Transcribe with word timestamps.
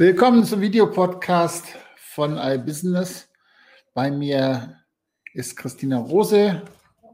Willkommen 0.00 0.44
zum 0.44 0.62
Videopodcast 0.62 1.76
von 1.94 2.38
iBusiness. 2.38 3.28
Bei 3.92 4.10
mir 4.10 4.78
ist 5.34 5.54
Christina 5.58 5.98
Rose, 5.98 6.62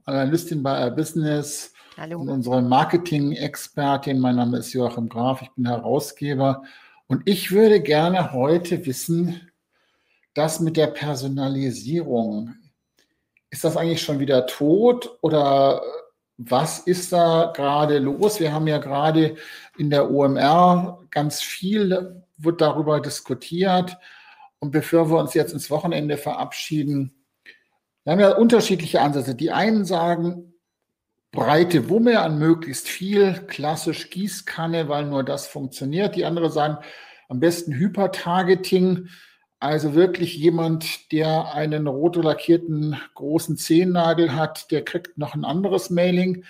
Analystin 0.04 0.62
bei 0.62 0.86
iBusiness 0.86 1.72
Hallo. 1.96 2.20
und 2.20 2.28
unsere 2.28 2.62
Marketing-Expertin. 2.62 4.20
Mein 4.20 4.36
Name 4.36 4.58
ist 4.58 4.72
Joachim 4.72 5.08
Graf, 5.08 5.42
ich 5.42 5.50
bin 5.56 5.66
Herausgeber. 5.66 6.62
Und 7.08 7.22
ich 7.24 7.50
würde 7.50 7.80
gerne 7.80 8.32
heute 8.32 8.86
wissen, 8.86 9.50
das 10.34 10.60
mit 10.60 10.76
der 10.76 10.86
Personalisierung. 10.86 12.54
Ist 13.50 13.64
das 13.64 13.76
eigentlich 13.76 14.02
schon 14.02 14.20
wieder 14.20 14.46
tot 14.46 15.18
oder 15.22 15.82
was 16.36 16.78
ist 16.78 17.12
da 17.12 17.52
gerade 17.52 17.98
los? 17.98 18.38
Wir 18.38 18.52
haben 18.52 18.68
ja 18.68 18.78
gerade 18.78 19.34
in 19.76 19.90
der 19.90 20.08
OMR 20.08 21.02
ganz 21.10 21.40
viel 21.40 22.22
wird 22.38 22.60
darüber 22.60 23.00
diskutiert. 23.00 23.96
Und 24.58 24.70
bevor 24.70 25.10
wir 25.10 25.18
uns 25.18 25.34
jetzt 25.34 25.52
ins 25.52 25.70
Wochenende 25.70 26.16
verabschieden, 26.16 27.24
wir 28.04 28.12
haben 28.12 28.20
ja 28.20 28.36
unterschiedliche 28.36 29.00
Ansätze. 29.00 29.34
Die 29.34 29.50
einen 29.50 29.84
sagen, 29.84 30.54
breite 31.32 31.88
Wumme 31.88 32.20
an 32.20 32.38
möglichst 32.38 32.88
viel, 32.88 33.34
klassisch 33.46 34.10
Gießkanne, 34.10 34.88
weil 34.88 35.06
nur 35.06 35.24
das 35.24 35.46
funktioniert. 35.46 36.16
Die 36.16 36.24
anderen 36.24 36.50
sagen, 36.50 36.78
am 37.28 37.40
besten 37.40 37.74
Hypertargeting, 37.74 39.08
also 39.58 39.94
wirklich 39.94 40.36
jemand, 40.36 41.12
der 41.12 41.52
einen 41.52 41.86
rot 41.86 42.16
lackierten 42.16 42.96
großen 43.14 43.56
Zehennagel 43.56 44.34
hat, 44.34 44.70
der 44.70 44.84
kriegt 44.84 45.18
noch 45.18 45.34
ein 45.34 45.44
anderes 45.44 45.90
Mailing. 45.90 46.44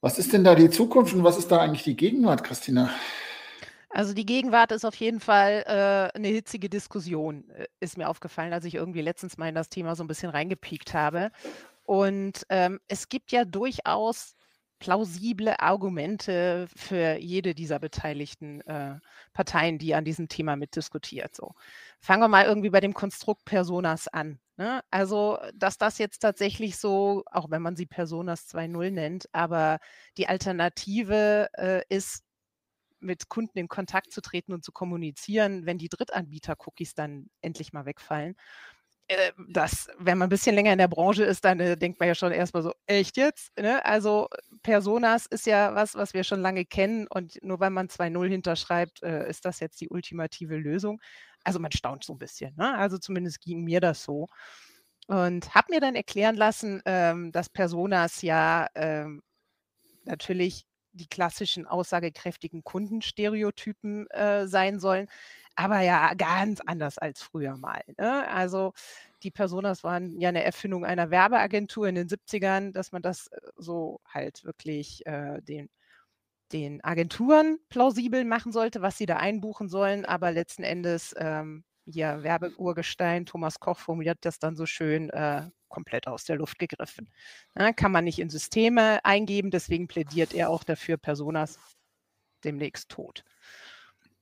Was 0.00 0.18
ist 0.18 0.32
denn 0.32 0.44
da 0.44 0.54
die 0.54 0.70
Zukunft 0.70 1.14
und 1.14 1.24
was 1.24 1.36
ist 1.36 1.50
da 1.50 1.60
eigentlich 1.60 1.84
die 1.84 1.96
Gegenwart, 1.96 2.44
Christina? 2.44 2.90
Also 3.90 4.14
die 4.14 4.26
Gegenwart 4.26 4.72
ist 4.72 4.84
auf 4.84 4.96
jeden 4.96 5.20
Fall 5.20 5.62
äh, 5.66 6.16
eine 6.16 6.28
hitzige 6.28 6.68
Diskussion, 6.68 7.48
äh, 7.50 7.66
ist 7.80 7.96
mir 7.96 8.08
aufgefallen, 8.08 8.52
als 8.52 8.64
ich 8.64 8.74
irgendwie 8.74 9.00
letztens 9.00 9.38
mal 9.38 9.48
in 9.48 9.54
das 9.54 9.68
Thema 9.68 9.94
so 9.94 10.04
ein 10.04 10.08
bisschen 10.08 10.30
reingepiekt 10.30 10.92
habe. 10.92 11.30
Und 11.84 12.44
ähm, 12.50 12.80
es 12.88 13.08
gibt 13.08 13.32
ja 13.32 13.44
durchaus 13.44 14.34
plausible 14.78 15.58
Argumente 15.58 16.68
für 16.74 17.16
jede 17.16 17.54
dieser 17.54 17.78
beteiligten 17.78 18.60
äh, 18.62 18.98
Parteien, 19.32 19.78
die 19.78 19.94
an 19.94 20.04
diesem 20.04 20.28
Thema 20.28 20.56
mitdiskutiert. 20.56 21.34
So. 21.34 21.54
Fangen 22.00 22.22
wir 22.22 22.28
mal 22.28 22.44
irgendwie 22.44 22.70
bei 22.70 22.80
dem 22.80 22.92
Konstrukt 22.94 23.44
Personas 23.44 24.08
an. 24.08 24.38
Ne? 24.58 24.82
Also, 24.90 25.38
dass 25.54 25.78
das 25.78 25.98
jetzt 25.98 26.18
tatsächlich 26.20 26.76
so, 26.76 27.22
auch 27.30 27.50
wenn 27.50 27.62
man 27.62 27.76
sie 27.76 27.86
Personas 27.86 28.48
2.0 28.48 28.90
nennt, 28.90 29.28
aber 29.32 29.78
die 30.18 30.28
Alternative 30.28 31.48
äh, 31.54 31.82
ist, 31.88 32.24
mit 33.00 33.28
Kunden 33.28 33.58
in 33.58 33.68
Kontakt 33.68 34.12
zu 34.12 34.20
treten 34.20 34.52
und 34.52 34.64
zu 34.64 34.72
kommunizieren, 34.72 35.66
wenn 35.66 35.78
die 35.78 35.88
Drittanbieter-Cookies 35.88 36.94
dann 36.94 37.28
endlich 37.40 37.72
mal 37.72 37.86
wegfallen. 37.86 38.36
Äh, 39.08 39.32
das, 39.48 39.88
wenn 39.98 40.18
man 40.18 40.26
ein 40.26 40.30
bisschen 40.30 40.54
länger 40.56 40.72
in 40.72 40.78
der 40.78 40.88
Branche 40.88 41.24
ist, 41.24 41.44
dann 41.44 41.60
äh, 41.60 41.76
denkt 41.76 42.00
man 42.00 42.08
ja 42.08 42.14
schon 42.14 42.32
erstmal 42.32 42.62
so, 42.62 42.72
echt 42.86 43.16
jetzt? 43.16 43.56
Ne? 43.58 43.84
Also 43.84 44.28
Personas 44.62 45.26
ist 45.26 45.46
ja 45.46 45.74
was, 45.74 45.94
was 45.94 46.12
wir 46.12 46.24
schon 46.24 46.40
lange 46.40 46.64
kennen 46.64 47.06
und 47.08 47.42
nur 47.42 47.60
weil 47.60 47.70
man 47.70 47.88
2.0 47.88 48.28
hinterschreibt, 48.28 49.02
äh, 49.02 49.28
ist 49.28 49.44
das 49.44 49.60
jetzt 49.60 49.80
die 49.80 49.88
ultimative 49.88 50.56
Lösung. 50.56 51.00
Also 51.44 51.60
man 51.60 51.70
staunt 51.72 52.04
so 52.04 52.14
ein 52.14 52.18
bisschen. 52.18 52.54
Ne? 52.56 52.76
Also 52.76 52.98
zumindest 52.98 53.40
ging 53.40 53.62
mir 53.62 53.80
das 53.80 54.02
so. 54.02 54.26
Und 55.06 55.54
habe 55.54 55.68
mir 55.70 55.80
dann 55.80 55.94
erklären 55.94 56.36
lassen, 56.36 56.82
ähm, 56.84 57.30
dass 57.30 57.48
Personas 57.48 58.22
ja 58.22 58.66
ähm, 58.74 59.22
natürlich 60.04 60.66
die 60.96 61.06
klassischen 61.08 61.66
aussagekräftigen 61.66 62.64
Kundenstereotypen 62.64 64.08
äh, 64.10 64.46
sein 64.48 64.80
sollen, 64.80 65.08
aber 65.54 65.80
ja 65.80 66.14
ganz 66.14 66.60
anders 66.60 66.98
als 66.98 67.22
früher 67.22 67.56
mal. 67.56 67.82
Ne? 67.98 68.28
Also 68.28 68.72
die 69.22 69.30
Personas 69.30 69.84
waren 69.84 70.20
ja 70.20 70.28
eine 70.28 70.44
Erfindung 70.44 70.84
einer 70.84 71.10
Werbeagentur 71.10 71.88
in 71.88 71.94
den 71.94 72.08
70ern, 72.08 72.72
dass 72.72 72.92
man 72.92 73.02
das 73.02 73.28
äh, 73.28 73.40
so 73.56 74.00
halt 74.06 74.44
wirklich 74.44 75.04
äh, 75.06 75.40
den, 75.42 75.68
den 76.52 76.82
Agenturen 76.84 77.58
plausibel 77.68 78.24
machen 78.24 78.52
sollte, 78.52 78.82
was 78.82 78.98
sie 78.98 79.06
da 79.06 79.16
einbuchen 79.16 79.68
sollen, 79.68 80.04
aber 80.04 80.32
letzten 80.32 80.62
Endes 80.62 81.14
ähm, 81.18 81.64
hier 81.86 82.22
Werbeurgestein, 82.22 83.26
Thomas 83.26 83.60
Koch 83.60 83.78
formuliert 83.78 84.18
das 84.22 84.38
dann 84.38 84.56
so 84.56 84.66
schön, 84.66 85.10
äh, 85.10 85.48
komplett 85.68 86.06
aus 86.06 86.24
der 86.24 86.36
Luft 86.36 86.58
gegriffen. 86.58 87.10
Ja, 87.58 87.72
kann 87.72 87.92
man 87.92 88.04
nicht 88.04 88.18
in 88.18 88.30
Systeme 88.30 89.04
eingeben, 89.04 89.50
deswegen 89.50 89.88
plädiert 89.88 90.34
er 90.34 90.50
auch 90.50 90.64
dafür, 90.64 90.96
Personas 90.96 91.58
demnächst 92.44 92.88
tot. 92.88 93.24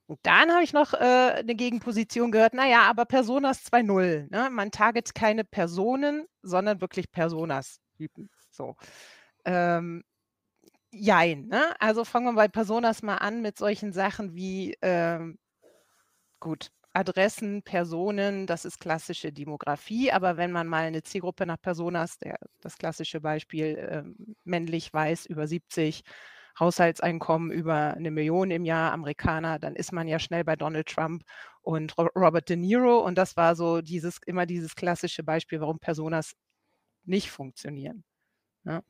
Und 0.07 0.19
dann 0.23 0.51
habe 0.51 0.63
ich 0.63 0.73
noch 0.73 0.93
äh, 0.93 0.97
eine 0.97 1.55
Gegenposition 1.55 2.31
gehört, 2.31 2.53
naja, 2.53 2.83
aber 2.83 3.05
Personas 3.05 3.65
2.0. 3.65 4.29
Ne? 4.29 4.49
Man 4.51 4.69
target 4.71 5.15
keine 5.15 5.43
Personen, 5.43 6.27
sondern 6.43 6.79
wirklich 6.79 7.11
Personas-Typen. 7.11 8.29
So. 8.51 8.75
Ähm, 9.45 10.03
jein. 10.91 11.47
Ne? 11.47 11.75
Also 11.79 12.05
fangen 12.05 12.27
wir 12.27 12.33
bei 12.33 12.47
Personas 12.47 13.01
mal 13.01 13.17
an 13.17 13.41
mit 13.41 13.57
solchen 13.57 13.93
Sachen 13.93 14.35
wie, 14.35 14.77
ähm, 14.81 15.39
gut, 16.39 16.71
Adressen, 16.95 17.61
Personen, 17.63 18.47
das 18.47 18.63
ist 18.63 18.79
klassische 18.79 19.33
Demografie, 19.33 20.11
aber 20.11 20.37
wenn 20.37 20.51
man 20.51 20.67
mal 20.67 20.85
eine 20.85 21.03
Zielgruppe 21.03 21.45
nach 21.45 21.61
Personas, 21.61 22.17
der, 22.19 22.37
das 22.61 22.77
klassische 22.77 23.19
Beispiel 23.19 23.65
äh, 23.77 24.03
männlich, 24.45 24.93
weiß, 24.93 25.25
über 25.25 25.45
70, 25.45 26.03
Haushaltseinkommen 26.57 27.51
über 27.51 27.95
eine 27.95 28.11
Million 28.11 28.49
im 28.49 28.63
Jahr, 28.63 28.93
Amerikaner, 28.93 29.59
dann 29.59 29.75
ist 29.75 29.91
man 29.91 30.07
ja 30.07 30.19
schnell 30.19 30.45
bei 30.45 30.55
Donald 30.55 30.87
Trump 30.87 31.23
und 31.61 31.97
Robert 31.97 32.47
De 32.47 32.55
Niro 32.55 32.99
und 32.99 33.17
das 33.17 33.35
war 33.35 33.57
so 33.57 33.81
dieses, 33.81 34.19
immer 34.25 34.45
dieses 34.45 34.73
klassische 34.75 35.23
Beispiel, 35.23 35.59
warum 35.59 35.79
Personas 35.79 36.33
nicht 37.03 37.29
funktionieren. 37.29 38.05
Ja. 38.63 38.81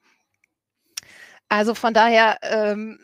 Also 1.50 1.74
von 1.76 1.94
daher, 1.94 2.38
ähm, 2.44 3.00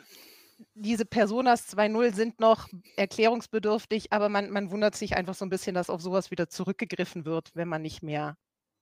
diese 0.74 1.06
Personas 1.06 1.68
2.0 1.74 2.14
sind 2.14 2.40
noch 2.40 2.68
erklärungsbedürftig, 2.96 4.12
aber 4.14 4.30
man, 4.30 4.50
man 4.50 4.72
wundert 4.72 4.96
sich 4.96 5.16
einfach 5.16 5.34
so 5.34 5.46
ein 5.46 5.50
bisschen, 5.50 5.76
dass 5.76 5.90
auf 5.90 6.02
sowas 6.02 6.32
wieder 6.32 6.50
zurückgegriffen 6.50 7.26
wird, 7.26 7.52
wenn 7.54 7.68
man 7.68 7.82
nicht 7.82 8.04
mehr 8.04 8.38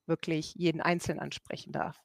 wirklich 0.06 0.54
jeden 0.54 0.80
Einzelnen 0.80 1.20
ansprechen 1.20 1.72
darf. 1.72 2.00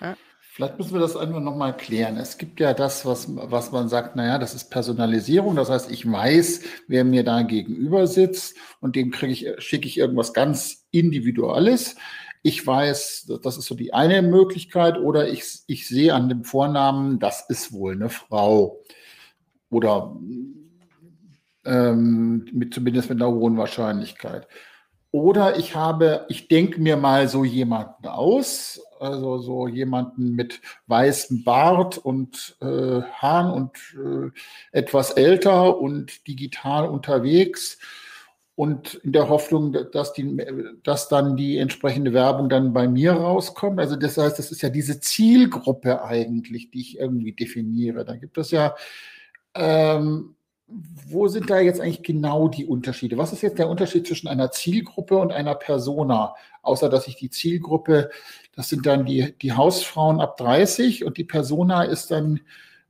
Ja? 0.00 0.16
Vielleicht 0.54 0.78
müssen 0.78 0.92
wir 0.92 1.00
das 1.00 1.16
einfach 1.16 1.40
nochmal 1.40 1.76
klären. 1.76 2.16
Es 2.16 2.38
gibt 2.38 2.60
ja 2.60 2.74
das, 2.74 3.04
was, 3.04 3.26
was 3.28 3.72
man 3.72 3.88
sagt, 3.88 4.14
naja, 4.14 4.38
das 4.38 4.54
ist 4.54 4.70
Personalisierung. 4.70 5.56
Das 5.56 5.68
heißt, 5.68 5.90
ich 5.90 6.08
weiß, 6.08 6.60
wer 6.86 7.04
mir 7.04 7.24
da 7.24 7.42
gegenüber 7.42 8.06
sitzt 8.06 8.56
und 8.80 8.94
dem 8.94 9.10
kriege 9.10 9.32
ich, 9.32 9.64
schicke 9.64 9.88
ich 9.88 9.98
irgendwas 9.98 10.32
ganz 10.32 10.86
Individuelles. 10.92 11.96
Ich 12.46 12.66
weiß, 12.66 13.38
das 13.42 13.56
ist 13.56 13.64
so 13.64 13.74
die 13.74 13.94
eine 13.94 14.20
Möglichkeit, 14.20 14.98
oder 14.98 15.30
ich, 15.30 15.60
ich 15.66 15.88
sehe 15.88 16.12
an 16.12 16.28
dem 16.28 16.44
Vornamen, 16.44 17.18
das 17.18 17.48
ist 17.48 17.72
wohl 17.72 17.94
eine 17.94 18.10
Frau. 18.10 18.82
Oder 19.70 20.14
ähm, 21.64 22.46
mit, 22.52 22.74
zumindest 22.74 23.08
mit 23.08 23.22
einer 23.22 23.32
hohen 23.32 23.56
Wahrscheinlichkeit. 23.56 24.46
Oder 25.10 25.56
ich 25.56 25.74
habe, 25.74 26.26
ich 26.28 26.48
denke 26.48 26.82
mir 26.82 26.98
mal 26.98 27.28
so 27.28 27.44
jemanden 27.44 28.08
aus, 28.08 28.78
also 29.00 29.38
so 29.38 29.66
jemanden 29.66 30.32
mit 30.32 30.60
weißem 30.86 31.44
Bart 31.44 31.96
und 31.96 32.58
äh, 32.60 33.00
Haaren 33.22 33.52
und 33.52 33.78
äh, 33.96 34.30
etwas 34.78 35.12
älter 35.12 35.78
und 35.78 36.28
digital 36.28 36.90
unterwegs 36.90 37.78
und 38.56 38.94
in 38.94 39.12
der 39.12 39.28
Hoffnung, 39.28 39.76
dass, 39.92 40.12
die, 40.12 40.36
dass 40.84 41.08
dann 41.08 41.36
die 41.36 41.58
entsprechende 41.58 42.12
Werbung 42.12 42.48
dann 42.48 42.72
bei 42.72 42.86
mir 42.86 43.12
rauskommt. 43.12 43.80
Also 43.80 43.96
das 43.96 44.16
heißt, 44.16 44.38
das 44.38 44.52
ist 44.52 44.62
ja 44.62 44.68
diese 44.68 45.00
Zielgruppe 45.00 46.04
eigentlich, 46.04 46.70
die 46.70 46.80
ich 46.80 46.98
irgendwie 46.98 47.32
definiere. 47.32 48.04
Da 48.04 48.14
gibt 48.14 48.38
es 48.38 48.52
ja, 48.52 48.76
ähm, 49.56 50.36
wo 50.66 51.26
sind 51.26 51.50
da 51.50 51.58
jetzt 51.58 51.80
eigentlich 51.80 52.04
genau 52.04 52.48
die 52.48 52.64
Unterschiede? 52.64 53.18
Was 53.18 53.32
ist 53.32 53.42
jetzt 53.42 53.58
der 53.58 53.68
Unterschied 53.68 54.06
zwischen 54.06 54.28
einer 54.28 54.52
Zielgruppe 54.52 55.18
und 55.18 55.32
einer 55.32 55.56
Persona? 55.56 56.34
Außer 56.62 56.88
dass 56.88 57.08
ich 57.08 57.16
die 57.16 57.30
Zielgruppe, 57.30 58.10
das 58.54 58.68
sind 58.68 58.86
dann 58.86 59.04
die, 59.04 59.36
die 59.42 59.52
Hausfrauen 59.52 60.20
ab 60.20 60.36
30 60.36 61.04
und 61.04 61.18
die 61.18 61.24
Persona 61.24 61.82
ist 61.82 62.12
dann 62.12 62.40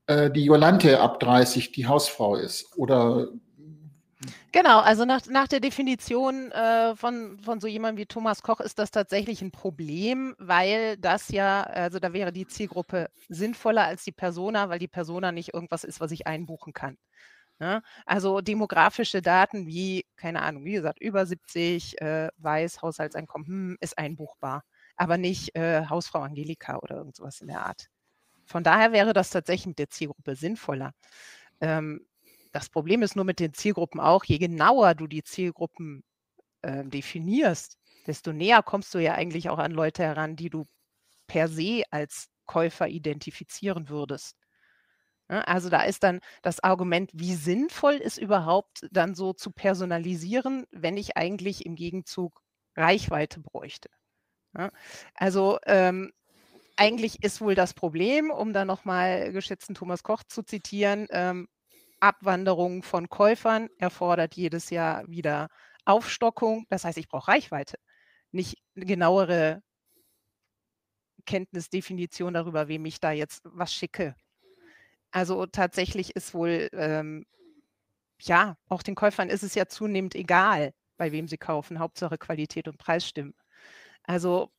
äh, 0.07 0.31
die 0.31 0.45
Jolante 0.45 1.01
ab 1.01 1.21
30, 1.21 1.73
die 1.73 1.87
Hausfrau 1.87 2.37
ist. 2.37 2.77
Oder 2.77 3.29
Genau, 4.53 4.81
also 4.81 5.05
nach, 5.05 5.27
nach 5.27 5.49
der 5.49 5.61
Definition 5.61 6.53
äh, 6.53 6.95
von, 6.97 7.39
von 7.41 7.61
so 7.61 7.67
jemandem 7.67 8.03
wie 8.03 8.07
Thomas 8.07 8.43
Koch 8.43 8.61
ist 8.61 8.79
das 8.79 8.91
tatsächlich 8.91 9.43
ein 9.43 9.51
Problem, 9.51 10.35
weil 10.39 10.97
das 10.97 11.29
ja, 11.31 11.63
also 11.65 11.99
da 11.99 12.13
wäre 12.13 12.33
die 12.33 12.47
Zielgruppe 12.47 13.09
sinnvoller 13.29 13.85
als 13.85 14.05
die 14.05 14.13
Persona, 14.13 14.69
weil 14.69 14.79
die 14.79 14.89
Persona 14.89 15.33
nicht 15.33 15.55
irgendwas 15.55 15.85
ist, 15.85 16.01
was 16.01 16.13
ich 16.13 16.27
einbuchen 16.27 16.73
kann. 16.73 16.97
Ne? 17.61 17.83
Also 18.05 18.41
demografische 18.41 19.23
Daten 19.23 19.67
wie, 19.67 20.07
keine 20.17 20.43
Ahnung, 20.43 20.65
wie 20.65 20.73
gesagt, 20.73 21.01
über 21.01 21.25
70, 21.25 22.01
äh, 22.01 22.29
weiß, 22.39 22.83
Haushaltseinkommen, 22.83 23.47
hm, 23.47 23.77
ist 23.81 23.97
einbuchbar, 23.99 24.65
aber 24.97 25.19
nicht 25.19 25.55
äh, 25.57 25.87
Hausfrau 25.87 26.21
Angelika 26.21 26.79
oder 26.79 26.97
irgendwas 26.97 27.41
in 27.41 27.49
der 27.49 27.65
Art. 27.65 27.89
Von 28.47 28.65
daher 28.65 28.93
wäre 28.93 29.13
das 29.13 29.31
tatsächlich 29.31 29.67
mit 29.67 29.79
der 29.79 29.91
Zielgruppe 29.91 30.37
sinnvoller. 30.37 30.93
Ähm, 31.61 32.07
Das 32.55 32.69
Problem 32.69 33.03
ist 33.03 33.17
nur 33.17 33.25
mit 33.25 33.41
den 33.41 33.53
Zielgruppen 33.53 33.99
auch, 33.99 34.23
je 34.23 34.39
genauer 34.39 34.95
du 34.95 35.09
die 35.09 35.25
Zielgruppen 35.25 36.05
äh, 36.63 36.85
definierst, 36.85 37.79
desto 38.07 38.33
näher 38.33 38.63
kommst 38.63 38.95
du 38.95 39.01
ja 39.01 39.15
eigentlich 39.15 39.51
auch 39.51 39.59
an 39.59 39.73
Leute 39.73 40.05
heran, 40.05 40.37
die 40.37 40.51
du 40.51 40.69
per 41.27 41.49
se 41.49 41.83
als 41.91 42.29
Käufer 42.47 42.87
identifizieren 42.87 43.89
würdest. 43.89 44.37
Ne, 45.29 45.47
also 45.49 45.69
da 45.69 45.83
ist 45.83 46.05
dann 46.05 46.21
das 46.43 46.61
Argument, 46.63 47.11
wie 47.13 47.35
sinnvoll 47.35 47.95
ist 47.95 48.19
überhaupt 48.19 48.87
dann 48.93 49.17
so 49.17 49.33
zu 49.33 49.51
personalisieren, 49.51 50.65
wenn 50.71 50.97
ich 50.97 51.17
eigentlich 51.17 51.67
im 51.67 51.75
Gegenzug 51.75 52.41
Reichweite 52.77 53.41
bräuchte. 53.41 53.91
Ja, 54.57 54.71
also 55.15 55.59
ähm, 55.67 56.13
eigentlich 56.77 57.25
ist 57.25 57.41
wohl 57.41 57.57
das 57.57 57.75
Problem, 57.75 58.31
um 58.31 58.53
da 58.53 58.65
nochmal 58.65 59.33
geschätzten 59.33 59.75
Thomas 59.75 60.05
Koch 60.05 60.23
zu 60.25 60.45
zitieren, 60.45 61.09
ähm, 61.11 61.49
Abwanderung 62.05 62.83
von 62.83 63.09
Käufern 63.09 63.71
erfordert 63.79 64.37
jedes 64.37 64.69
Jahr 64.69 65.09
wieder 65.09 65.49
Aufstockung. 65.87 66.67
Das 66.69 66.85
heißt, 66.85 66.99
ich 66.99 67.09
brauche 67.09 67.29
Reichweite, 67.29 67.79
nicht 68.31 68.59
genauere 68.75 69.63
Kenntnisdefinition 71.25 72.35
darüber, 72.35 72.69
wem 72.69 72.85
ich 72.85 73.01
da 73.01 73.11
jetzt 73.11 73.41
was 73.45 73.73
schicke. 73.73 74.15
Also 75.13 75.47
tatsächlich 75.47 76.15
ist 76.15 76.35
wohl, 76.35 76.69
ähm, 76.73 77.25
ja, 78.21 78.59
auch 78.69 78.83
den 78.83 78.95
Käufern 78.95 79.31
ist 79.31 79.43
es 79.43 79.55
ja 79.55 79.67
zunehmend 79.67 80.15
egal, 80.15 80.75
bei 80.99 81.11
wem 81.11 81.27
sie 81.27 81.39
kaufen. 81.39 81.79
Hauptsache 81.79 82.19
Qualität 82.19 82.69
und 82.69 82.77
Preis 82.77 83.07
stimmen. 83.09 83.35
Also 84.03 84.53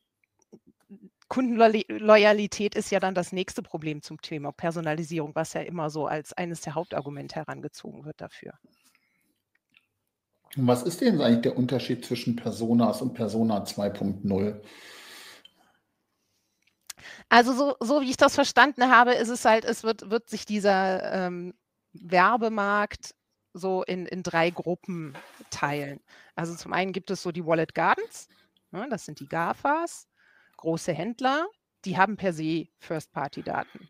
Kundenloyalität 1.27 2.75
ist 2.75 2.91
ja 2.91 2.99
dann 2.99 3.15
das 3.15 3.31
nächste 3.31 3.61
Problem 3.61 4.01
zum 4.01 4.21
Thema 4.21 4.51
Personalisierung, 4.51 5.33
was 5.33 5.53
ja 5.53 5.61
immer 5.61 5.89
so 5.89 6.05
als 6.05 6.33
eines 6.33 6.61
der 6.61 6.75
Hauptargumente 6.75 7.35
herangezogen 7.35 8.05
wird 8.05 8.21
dafür. 8.21 8.53
Und 10.55 10.67
was 10.67 10.83
ist 10.83 11.01
denn 11.01 11.19
eigentlich 11.21 11.41
der 11.41 11.57
Unterschied 11.57 12.05
zwischen 12.05 12.35
Personas 12.35 13.01
und 13.01 13.13
Persona 13.13 13.63
2.0? 13.63 14.61
Also 17.29 17.53
so, 17.53 17.75
so, 17.79 18.01
wie 18.01 18.09
ich 18.09 18.17
das 18.17 18.35
verstanden 18.35 18.89
habe, 18.89 19.13
ist 19.13 19.29
es 19.29 19.45
halt, 19.45 19.65
es 19.65 19.83
wird, 19.83 20.09
wird 20.09 20.29
sich 20.29 20.45
dieser 20.45 21.27
ähm, 21.27 21.53
Werbemarkt 21.93 23.15
so 23.53 23.83
in, 23.83 24.05
in 24.05 24.21
drei 24.23 24.49
Gruppen 24.49 25.15
teilen. 25.49 25.99
Also 26.35 26.55
zum 26.55 26.73
einen 26.73 26.93
gibt 26.93 27.09
es 27.09 27.21
so 27.21 27.31
die 27.31 27.45
Wallet 27.45 27.73
Gardens, 27.73 28.27
ne, 28.71 28.87
das 28.89 29.05
sind 29.05 29.19
die 29.19 29.27
GAFAs, 29.27 30.07
große 30.65 30.93
Händler, 30.93 31.47
die 31.85 31.95
haben 31.95 32.17
per 32.17 32.33
se 32.33 32.67
First-Party-Daten. 32.79 33.87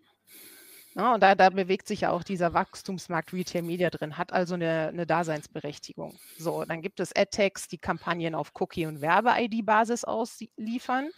Ja, 0.95 1.13
und 1.13 1.24
da, 1.24 1.36
da, 1.36 1.50
bewegt 1.50 1.88
sich 1.88 2.01
ja 2.01 2.12
auch 2.12 2.24
dieser 2.24 2.54
Wachstumsmarkt 2.54 3.31
Retail 3.33 3.63
Media 3.63 3.89
drin, 3.89 4.18
hat 4.18 4.33
also 4.33 4.56
eine, 4.56 4.89
eine 4.89 5.06
Daseinsberechtigung. 5.06 6.18
So, 6.38 6.66
dann 6.66 6.81
gibt 6.81 7.00
es 7.00 7.16
AdTechs, 7.16 7.69
die 7.69 7.77
Kampagnen 7.77 8.36
auf 8.36 8.51
Cookie- 8.60 8.86
und 8.86 9.01
Werbe-ID-Basis 9.01 10.04
ausliefern. 10.04 11.10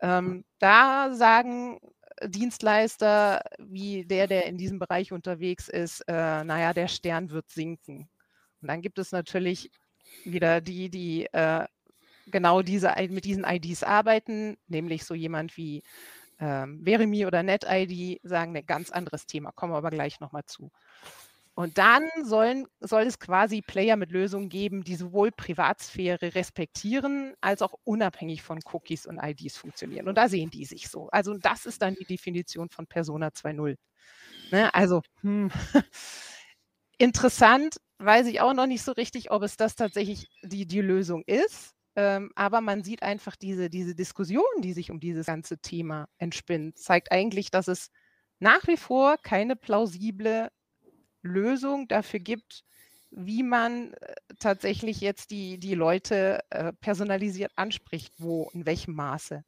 Ähm, 0.00 0.44
da 0.58 1.14
sagen 1.14 1.78
Dienstleister 2.24 3.42
wie 3.58 4.04
der, 4.04 4.26
der 4.26 4.46
in 4.46 4.58
diesem 4.58 4.80
Bereich 4.80 5.12
unterwegs 5.12 5.68
ist, 5.68 6.00
äh, 6.08 6.44
naja, 6.44 6.72
der 6.72 6.88
Stern 6.88 7.30
wird 7.30 7.50
sinken. 7.50 8.08
Und 8.60 8.68
dann 8.68 8.82
gibt 8.82 8.98
es 8.98 9.12
natürlich 9.12 9.70
wieder 10.24 10.60
die, 10.60 10.90
die 10.90 11.26
äh, 11.32 11.66
genau 12.26 12.62
diese, 12.62 12.92
mit 13.08 13.24
diesen 13.24 13.44
IDs 13.44 13.82
arbeiten, 13.82 14.56
nämlich 14.68 15.04
so 15.04 15.14
jemand 15.14 15.56
wie 15.56 15.82
ähm, 16.38 16.82
Verimi 16.84 17.26
oder 17.26 17.42
NetID, 17.42 18.20
sagen 18.22 18.56
ein 18.56 18.66
ganz 18.66 18.90
anderes 18.90 19.26
Thema, 19.26 19.52
kommen 19.52 19.72
wir 19.72 19.78
aber 19.78 19.90
gleich 19.90 20.20
nochmal 20.20 20.44
zu. 20.46 20.70
Und 21.54 21.76
dann 21.76 22.08
sollen, 22.24 22.66
soll 22.80 23.02
es 23.02 23.18
quasi 23.18 23.60
Player 23.60 23.96
mit 23.96 24.10
Lösungen 24.10 24.48
geben, 24.48 24.84
die 24.84 24.96
sowohl 24.96 25.30
Privatsphäre 25.30 26.34
respektieren, 26.34 27.34
als 27.42 27.60
auch 27.60 27.74
unabhängig 27.84 28.42
von 28.42 28.60
Cookies 28.72 29.06
und 29.06 29.18
IDs 29.22 29.58
funktionieren. 29.58 30.08
Und 30.08 30.16
da 30.16 30.28
sehen 30.30 30.48
die 30.48 30.64
sich 30.64 30.88
so. 30.88 31.08
Also 31.10 31.36
das 31.36 31.66
ist 31.66 31.82
dann 31.82 31.94
die 31.94 32.06
Definition 32.06 32.70
von 32.70 32.86
Persona 32.86 33.28
2.0. 33.28 33.76
Ne? 34.50 34.74
Also 34.74 35.02
hm. 35.20 35.50
interessant, 36.98 37.76
weiß 37.98 38.28
ich 38.28 38.40
auch 38.40 38.54
noch 38.54 38.66
nicht 38.66 38.82
so 38.82 38.92
richtig, 38.92 39.30
ob 39.30 39.42
es 39.42 39.58
das 39.58 39.76
tatsächlich 39.76 40.28
die, 40.42 40.64
die 40.66 40.80
Lösung 40.80 41.22
ist. 41.26 41.74
Ähm, 41.94 42.30
aber 42.34 42.60
man 42.60 42.82
sieht 42.82 43.02
einfach 43.02 43.36
diese, 43.36 43.68
diese 43.68 43.94
Diskussion, 43.94 44.44
die 44.60 44.72
sich 44.72 44.90
um 44.90 45.00
dieses 45.00 45.26
ganze 45.26 45.58
Thema 45.58 46.08
entspinnt, 46.18 46.78
zeigt 46.78 47.12
eigentlich, 47.12 47.50
dass 47.50 47.68
es 47.68 47.90
nach 48.38 48.66
wie 48.66 48.76
vor 48.76 49.18
keine 49.18 49.56
plausible 49.56 50.50
Lösung 51.22 51.88
dafür 51.88 52.20
gibt, 52.20 52.64
wie 53.10 53.42
man 53.42 53.92
äh, 53.94 54.14
tatsächlich 54.38 55.00
jetzt 55.00 55.30
die, 55.30 55.58
die 55.58 55.74
Leute 55.74 56.40
äh, 56.50 56.72
personalisiert 56.72 57.52
anspricht, 57.56 58.14
wo, 58.18 58.50
in 58.54 58.66
welchem 58.66 58.94
Maße. 58.94 59.44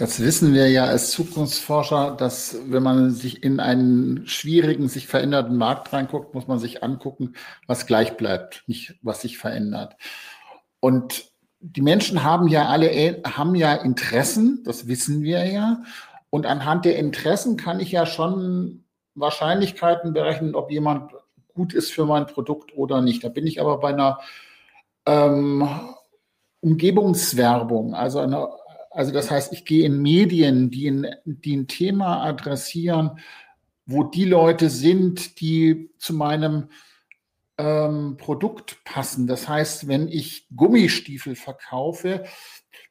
Jetzt 0.00 0.20
wissen 0.20 0.54
wir 0.54 0.68
ja 0.68 0.86
als 0.86 1.12
Zukunftsforscher, 1.12 2.16
dass 2.18 2.56
wenn 2.66 2.82
man 2.82 3.12
sich 3.12 3.44
in 3.44 3.60
einen 3.60 4.26
schwierigen, 4.26 4.88
sich 4.88 5.06
verändernden 5.06 5.56
Markt 5.56 5.92
reinguckt, 5.92 6.34
muss 6.34 6.48
man 6.48 6.58
sich 6.58 6.82
angucken, 6.82 7.34
was 7.68 7.86
gleich 7.86 8.16
bleibt, 8.16 8.64
nicht 8.66 8.96
was 9.02 9.20
sich 9.20 9.38
verändert. 9.38 9.96
Und 10.80 11.30
die 11.60 11.80
Menschen 11.80 12.24
haben 12.24 12.48
ja 12.48 12.66
alle 12.68 13.22
haben 13.24 13.54
ja 13.54 13.72
Interessen, 13.74 14.62
das 14.64 14.88
wissen 14.88 15.22
wir 15.22 15.46
ja. 15.46 15.82
Und 16.28 16.44
anhand 16.44 16.84
der 16.84 16.98
Interessen 16.98 17.56
kann 17.56 17.78
ich 17.78 17.92
ja 17.92 18.04
schon 18.04 18.84
Wahrscheinlichkeiten 19.14 20.12
berechnen, 20.12 20.56
ob 20.56 20.72
jemand 20.72 21.12
gut 21.54 21.72
ist 21.72 21.92
für 21.92 22.04
mein 22.04 22.26
Produkt 22.26 22.76
oder 22.76 23.00
nicht. 23.00 23.22
Da 23.22 23.28
bin 23.28 23.46
ich 23.46 23.60
aber 23.60 23.78
bei 23.78 23.90
einer 23.90 24.18
ähm, 25.06 25.68
Umgebungswerbung, 26.60 27.94
also 27.94 28.18
eine 28.18 28.48
also 28.94 29.10
das 29.10 29.30
heißt, 29.30 29.52
ich 29.52 29.64
gehe 29.64 29.84
in 29.84 30.00
Medien, 30.00 30.70
die 30.70 30.88
ein, 30.88 31.06
die 31.24 31.56
ein 31.56 31.66
Thema 31.66 32.22
adressieren, 32.22 33.18
wo 33.86 34.04
die 34.04 34.24
Leute 34.24 34.70
sind, 34.70 35.40
die 35.40 35.90
zu 35.98 36.14
meinem 36.14 36.68
ähm, 37.58 38.16
Produkt 38.16 38.84
passen. 38.84 39.26
Das 39.26 39.48
heißt, 39.48 39.88
wenn 39.88 40.08
ich 40.08 40.46
Gummistiefel 40.54 41.34
verkaufe, 41.34 42.24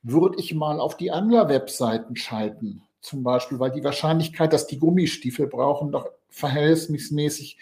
würde 0.01 0.39
ich 0.39 0.53
mal 0.53 0.79
auf 0.79 0.97
die 0.97 1.11
Angler-Webseiten 1.11 2.17
schalten, 2.17 2.83
zum 2.99 3.23
Beispiel, 3.23 3.59
weil 3.59 3.71
die 3.71 3.83
Wahrscheinlichkeit, 3.83 4.51
dass 4.51 4.67
die 4.67 4.79
Gummistiefel 4.79 5.47
brauchen, 5.47 5.91
doch 5.91 6.09
verhältnismäßig 6.29 7.57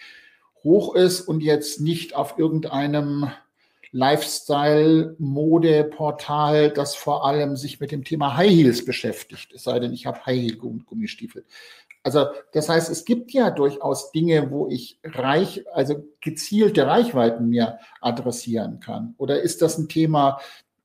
hoch 0.64 0.94
ist 0.96 1.22
und 1.22 1.42
jetzt 1.42 1.80
nicht 1.80 2.14
auf 2.14 2.38
irgendeinem 2.38 3.30
Lifestyle-Mode-Portal, 3.92 6.70
das 6.70 6.94
vor 6.94 7.26
allem 7.26 7.56
sich 7.56 7.78
mit 7.78 7.92
dem 7.92 8.04
Thema 8.04 8.36
High 8.36 8.50
Heels 8.50 8.84
beschäftigt, 8.84 9.52
es 9.52 9.64
sei 9.64 9.78
denn, 9.78 9.92
ich 9.92 10.06
habe 10.06 10.24
High 10.26 10.40
Heel 10.40 10.56
Gummistiefel. 10.56 11.44
Also 12.02 12.26
das 12.52 12.68
heißt, 12.68 12.90
es 12.90 13.04
gibt 13.04 13.32
ja 13.32 13.50
durchaus 13.50 14.10
Dinge, 14.10 14.50
wo 14.50 14.68
ich 14.68 14.98
reich, 15.04 15.64
also 15.72 16.04
gezielte 16.20 16.86
Reichweiten 16.86 17.48
mir 17.48 17.78
adressieren 18.00 18.80
kann. 18.80 19.14
Oder 19.18 19.40
ist 19.40 19.62
das 19.62 19.78
ein 19.78 19.88
Thema, 19.88 20.40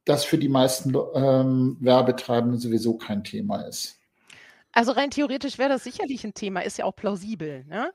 das 0.05 0.25
für 0.25 0.37
die 0.37 0.49
meisten 0.49 0.95
ähm, 1.15 1.77
Werbetreibenden 1.79 2.59
sowieso 2.59 2.97
kein 2.97 3.23
Thema 3.23 3.63
ist? 3.63 3.96
Also 4.77 4.91
rein 4.91 5.09
theoretisch 5.09 5.57
wäre 5.57 5.69
das 5.69 5.83
sicherlich 5.83 6.23
ein 6.23 6.35
Thema, 6.35 6.59
ist 6.59 6.77
ja 6.77 6.85
auch 6.85 6.95
plausibel. 6.95 7.65
Ne? 7.65 7.91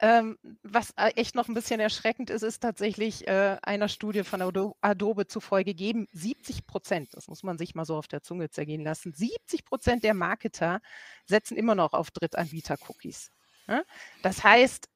Ähm, 0.00 0.36
was 0.62 0.90
äh, 0.98 1.08
echt 1.16 1.34
noch 1.34 1.48
ein 1.48 1.54
bisschen 1.54 1.80
erschreckend 1.80 2.28
ist, 2.28 2.42
ist 2.42 2.60
tatsächlich 2.60 3.26
äh, 3.26 3.56
einer 3.62 3.88
Studie 3.88 4.22
von 4.22 4.42
Adobe 4.82 5.26
zufolge 5.28 5.72
geben 5.72 6.06
70 6.12 6.66
Prozent, 6.66 7.08
das 7.14 7.28
muss 7.28 7.42
man 7.42 7.56
sich 7.56 7.74
mal 7.74 7.86
so 7.86 7.96
auf 7.96 8.06
der 8.06 8.20
Zunge 8.20 8.50
zergehen 8.50 8.84
lassen, 8.84 9.14
70 9.14 9.64
Prozent 9.64 10.04
der 10.04 10.12
Marketer 10.12 10.82
setzen 11.24 11.56
immer 11.56 11.74
noch 11.74 11.94
auf 11.94 12.10
Drittanbieter-Cookies. 12.10 13.30
Ne? 13.66 13.86
Das 14.20 14.44
heißt, 14.44 14.90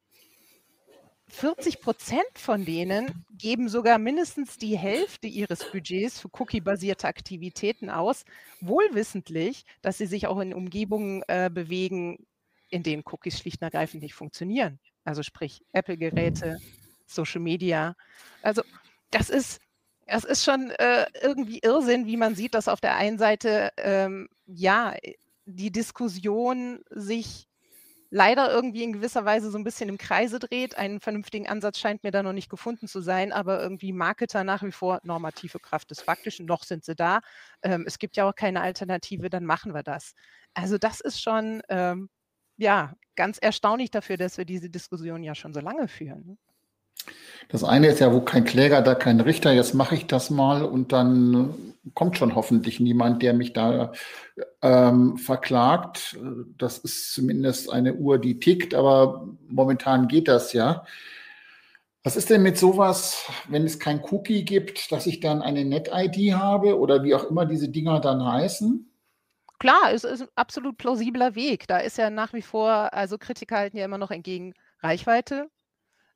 40 1.30 1.80
Prozent 1.80 2.20
von 2.34 2.64
denen 2.64 3.24
geben 3.32 3.68
sogar 3.68 3.98
mindestens 3.98 4.58
die 4.58 4.76
Hälfte 4.76 5.26
ihres 5.26 5.70
Budgets 5.70 6.20
für 6.20 6.28
cookie-basierte 6.38 7.06
Aktivitäten 7.06 7.90
aus, 7.90 8.24
wohlwissentlich, 8.60 9.64
dass 9.82 9.98
sie 9.98 10.06
sich 10.06 10.26
auch 10.26 10.38
in 10.40 10.52
Umgebungen 10.52 11.22
äh, 11.28 11.50
bewegen, 11.52 12.26
in 12.68 12.82
denen 12.82 13.02
Cookies 13.06 13.38
schlicht 13.38 13.60
und 13.60 13.66
ergreifend 13.66 14.02
nicht 14.02 14.14
funktionieren. 14.14 14.78
Also 15.04 15.22
sprich 15.22 15.64
Apple-Geräte, 15.72 16.58
Social 17.06 17.40
Media. 17.40 17.96
Also 18.42 18.62
das 19.10 19.30
ist, 19.30 19.60
das 20.06 20.24
ist 20.24 20.44
schon 20.44 20.70
äh, 20.70 21.06
irgendwie 21.22 21.60
Irrsinn, 21.60 22.06
wie 22.06 22.16
man 22.16 22.34
sieht, 22.34 22.54
dass 22.54 22.68
auf 22.68 22.80
der 22.80 22.96
einen 22.96 23.18
Seite 23.18 23.72
ähm, 23.76 24.28
ja 24.46 24.94
die 25.46 25.72
Diskussion 25.72 26.80
sich 26.90 27.48
leider 28.10 28.52
irgendwie 28.52 28.82
in 28.82 28.92
gewisser 28.92 29.24
Weise 29.24 29.50
so 29.50 29.58
ein 29.58 29.64
bisschen 29.64 29.88
im 29.88 29.98
Kreise 29.98 30.38
dreht. 30.38 30.76
Einen 30.76 31.00
vernünftigen 31.00 31.48
Ansatz 31.48 31.78
scheint 31.78 32.02
mir 32.02 32.10
da 32.10 32.22
noch 32.22 32.32
nicht 32.32 32.50
gefunden 32.50 32.88
zu 32.88 33.00
sein, 33.00 33.32
aber 33.32 33.62
irgendwie 33.62 33.92
Marketer 33.92 34.44
nach 34.44 34.62
wie 34.62 34.72
vor 34.72 35.00
normative 35.04 35.60
Kraft 35.60 35.90
des 35.90 36.02
Faktischen, 36.02 36.46
noch 36.46 36.64
sind 36.64 36.84
sie 36.84 36.96
da. 36.96 37.20
Ähm, 37.62 37.84
es 37.86 37.98
gibt 37.98 38.16
ja 38.16 38.28
auch 38.28 38.34
keine 38.34 38.60
Alternative, 38.60 39.30
dann 39.30 39.44
machen 39.44 39.74
wir 39.74 39.84
das. 39.84 40.14
Also 40.54 40.76
das 40.76 41.00
ist 41.00 41.22
schon 41.22 41.62
ähm, 41.68 42.10
ja 42.56 42.94
ganz 43.14 43.38
erstaunlich 43.38 43.90
dafür, 43.90 44.16
dass 44.16 44.38
wir 44.38 44.44
diese 44.44 44.70
Diskussion 44.70 45.22
ja 45.22 45.34
schon 45.34 45.54
so 45.54 45.60
lange 45.60 45.86
führen. 45.88 46.26
Ne? 46.26 46.36
Das 47.48 47.64
eine 47.64 47.88
ist 47.88 48.00
ja, 48.00 48.12
wo 48.12 48.20
kein 48.20 48.44
Kläger, 48.44 48.82
da 48.82 48.94
kein 48.94 49.20
Richter, 49.20 49.52
jetzt 49.52 49.74
mache 49.74 49.94
ich 49.94 50.06
das 50.06 50.30
mal 50.30 50.64
und 50.64 50.92
dann 50.92 51.69
kommt 51.94 52.16
schon 52.16 52.34
hoffentlich 52.34 52.80
niemand, 52.80 53.22
der 53.22 53.34
mich 53.34 53.52
da 53.52 53.92
ähm, 54.62 55.16
verklagt. 55.16 56.18
Das 56.58 56.78
ist 56.78 57.12
zumindest 57.12 57.72
eine 57.72 57.94
Uhr, 57.94 58.18
die 58.18 58.38
tickt, 58.38 58.74
aber 58.74 59.28
momentan 59.48 60.08
geht 60.08 60.28
das 60.28 60.52
ja. 60.52 60.84
Was 62.02 62.16
ist 62.16 62.30
denn 62.30 62.42
mit 62.42 62.56
sowas, 62.56 63.30
wenn 63.48 63.66
es 63.66 63.78
kein 63.78 64.02
Cookie 64.10 64.44
gibt, 64.44 64.90
dass 64.90 65.06
ich 65.06 65.20
dann 65.20 65.42
eine 65.42 65.66
Net-ID 65.66 66.34
habe 66.34 66.78
oder 66.78 67.04
wie 67.04 67.14
auch 67.14 67.24
immer 67.24 67.44
diese 67.44 67.68
Dinger 67.68 68.00
dann 68.00 68.24
heißen? 68.24 68.90
Klar, 69.58 69.92
es 69.92 70.04
ist 70.04 70.22
ein 70.22 70.28
absolut 70.34 70.78
plausibler 70.78 71.34
Weg. 71.34 71.68
Da 71.68 71.78
ist 71.78 71.98
ja 71.98 72.08
nach 72.08 72.32
wie 72.32 72.40
vor, 72.40 72.94
also 72.94 73.18
Kritiker 73.18 73.58
halten 73.58 73.76
ja 73.76 73.84
immer 73.84 73.98
noch 73.98 74.10
entgegen 74.10 74.54
Reichweite. 74.78 75.50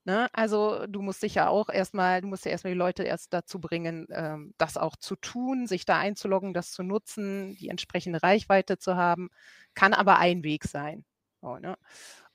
Ne? 0.06 0.28
Also 0.34 0.87
du 0.87 1.00
musst 1.00 1.23
dich 1.23 1.34
ja 1.34 1.49
auch 1.49 1.70
erstmal, 1.70 2.20
du 2.20 2.28
musst 2.28 2.44
ja 2.44 2.50
erstmal 2.50 2.75
die 2.75 2.78
Leute 2.78 3.04
erst 3.04 3.32
dazu 3.32 3.58
bringen, 3.58 4.06
ähm, 4.11 4.54
das 4.58 4.76
auch 4.76 4.96
zu 4.96 5.16
tun, 5.16 5.66
sich 5.66 5.87
da 5.87 5.99
einzuloggen, 5.99 6.52
das 6.52 6.73
zu 6.73 6.82
nutzen, 6.82 7.56
die 7.56 7.68
entsprechende 7.70 8.23
Reichweite 8.23 8.78
zu 8.78 8.96
haben. 8.96 9.30
Kann 9.75 9.94
aber 9.94 10.18
ein 10.18 10.44
Weg 10.44 10.64
sein. 10.64 11.04
So, 11.40 11.56
ne? 11.56 11.76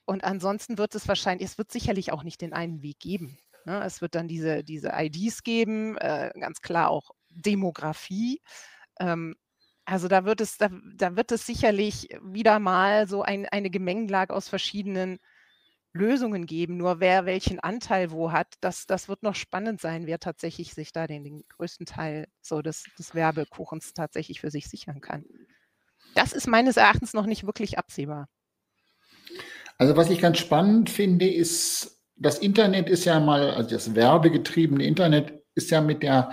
Und 0.06 0.24
ansonsten 0.24 0.80
wird 0.80 0.96
es 0.96 1.08
wahrscheinlich, 1.08 1.48
es 1.48 1.58
wird 1.60 1.72
sicherlich 1.72 2.12
auch 2.12 2.24
nicht 2.24 2.42
den 2.42 2.54
einen 2.54 2.82
Weg 2.82 3.00
geben. 3.00 3.38
Ne? 3.66 3.84
Es 3.84 4.02
wird 4.02 4.16
dann 4.16 4.28
diese, 4.28 4.64
diese 4.64 4.92
IDs 4.96 5.44
geben, 5.44 5.96
äh, 5.98 6.32
ganz 6.40 6.62
klar 6.62 6.90
auch 6.90 7.12
Demografie. 7.30 8.42
Ähm, 9.00 9.36
also 9.86 10.08
da 10.08 10.26
wird 10.26 10.42
es, 10.42 10.58
da, 10.58 10.70
da 10.96 11.16
wird 11.16 11.32
es 11.32 11.46
sicherlich 11.46 12.10
wieder 12.24 12.60
mal 12.60 13.08
so 13.08 13.22
ein, 13.22 13.48
eine 13.48 13.70
Gemengelage 13.70 14.34
aus 14.34 14.50
verschiedenen 14.50 15.20
Lösungen 15.94 16.46
geben. 16.46 16.78
Nur 16.78 17.00
wer 17.00 17.26
welchen 17.26 17.60
Anteil 17.60 18.12
wo 18.12 18.32
hat, 18.32 18.48
das, 18.62 18.86
das 18.86 19.08
wird 19.08 19.24
noch 19.24 19.36
spannend 19.36 19.82
sein, 19.82 20.06
wer 20.06 20.20
tatsächlich 20.20 20.74
sich 20.74 20.92
da 20.92 21.08
den, 21.08 21.24
den 21.24 21.44
größten 21.50 21.86
Teil 21.86 22.28
so 22.42 22.62
des, 22.62 22.84
des 22.98 23.16
Werbekuchens 23.16 23.94
tatsächlich 23.94 24.42
für 24.42 24.52
sich 24.52 24.70
sichern 24.70 25.02
kann. 25.02 25.26
Das 26.16 26.34
ist 26.34 26.48
meines 26.48 26.78
Erachtens 26.78 27.14
noch 27.14 27.26
nicht 27.26 27.46
wirklich 27.46 27.78
absehbar. 27.78 28.28
Also 29.78 29.96
was 29.96 30.10
ich 30.10 30.20
ganz 30.20 30.38
spannend 30.38 30.90
finde, 30.90 31.28
ist, 31.28 32.04
das 32.16 32.40
Internet 32.40 32.90
ist 32.90 33.06
ja 33.06 33.20
mal, 33.20 33.52
also 33.52 33.70
das 33.70 33.96
werbegetriebene 33.96 34.84
Internet 34.84 35.42
ist 35.56 35.72
ja 35.72 35.82
mit 35.82 36.04
der 36.04 36.32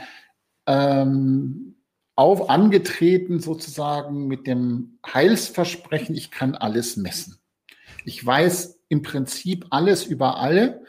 ähm, 0.66 1.76
auf 2.16 2.48
angetreten 2.48 3.40
sozusagen 3.40 4.26
mit 4.26 4.46
dem 4.46 4.98
Heilsversprechen, 5.06 6.16
ich 6.16 6.30
kann 6.30 6.54
alles 6.54 6.96
messen. 6.96 7.38
Ich 8.04 8.24
weiß 8.24 8.75
im 8.88 9.02
Prinzip 9.02 9.66
alles 9.70 10.04
über 10.04 10.38
alle. 10.38 10.82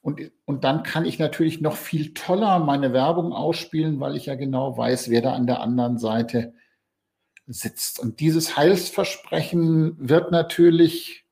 Und, 0.00 0.20
und 0.44 0.64
dann 0.64 0.82
kann 0.82 1.04
ich 1.04 1.18
natürlich 1.18 1.60
noch 1.60 1.76
viel 1.76 2.14
toller 2.14 2.58
meine 2.60 2.92
Werbung 2.92 3.32
ausspielen, 3.32 4.00
weil 4.00 4.16
ich 4.16 4.26
ja 4.26 4.34
genau 4.36 4.76
weiß, 4.76 5.10
wer 5.10 5.22
da 5.22 5.32
an 5.32 5.46
der 5.46 5.60
anderen 5.60 5.98
Seite 5.98 6.54
sitzt. 7.46 7.98
Und 7.98 8.20
dieses 8.20 8.56
Heilsversprechen 8.56 9.96
wird 9.98 10.30
natürlich 10.30 11.24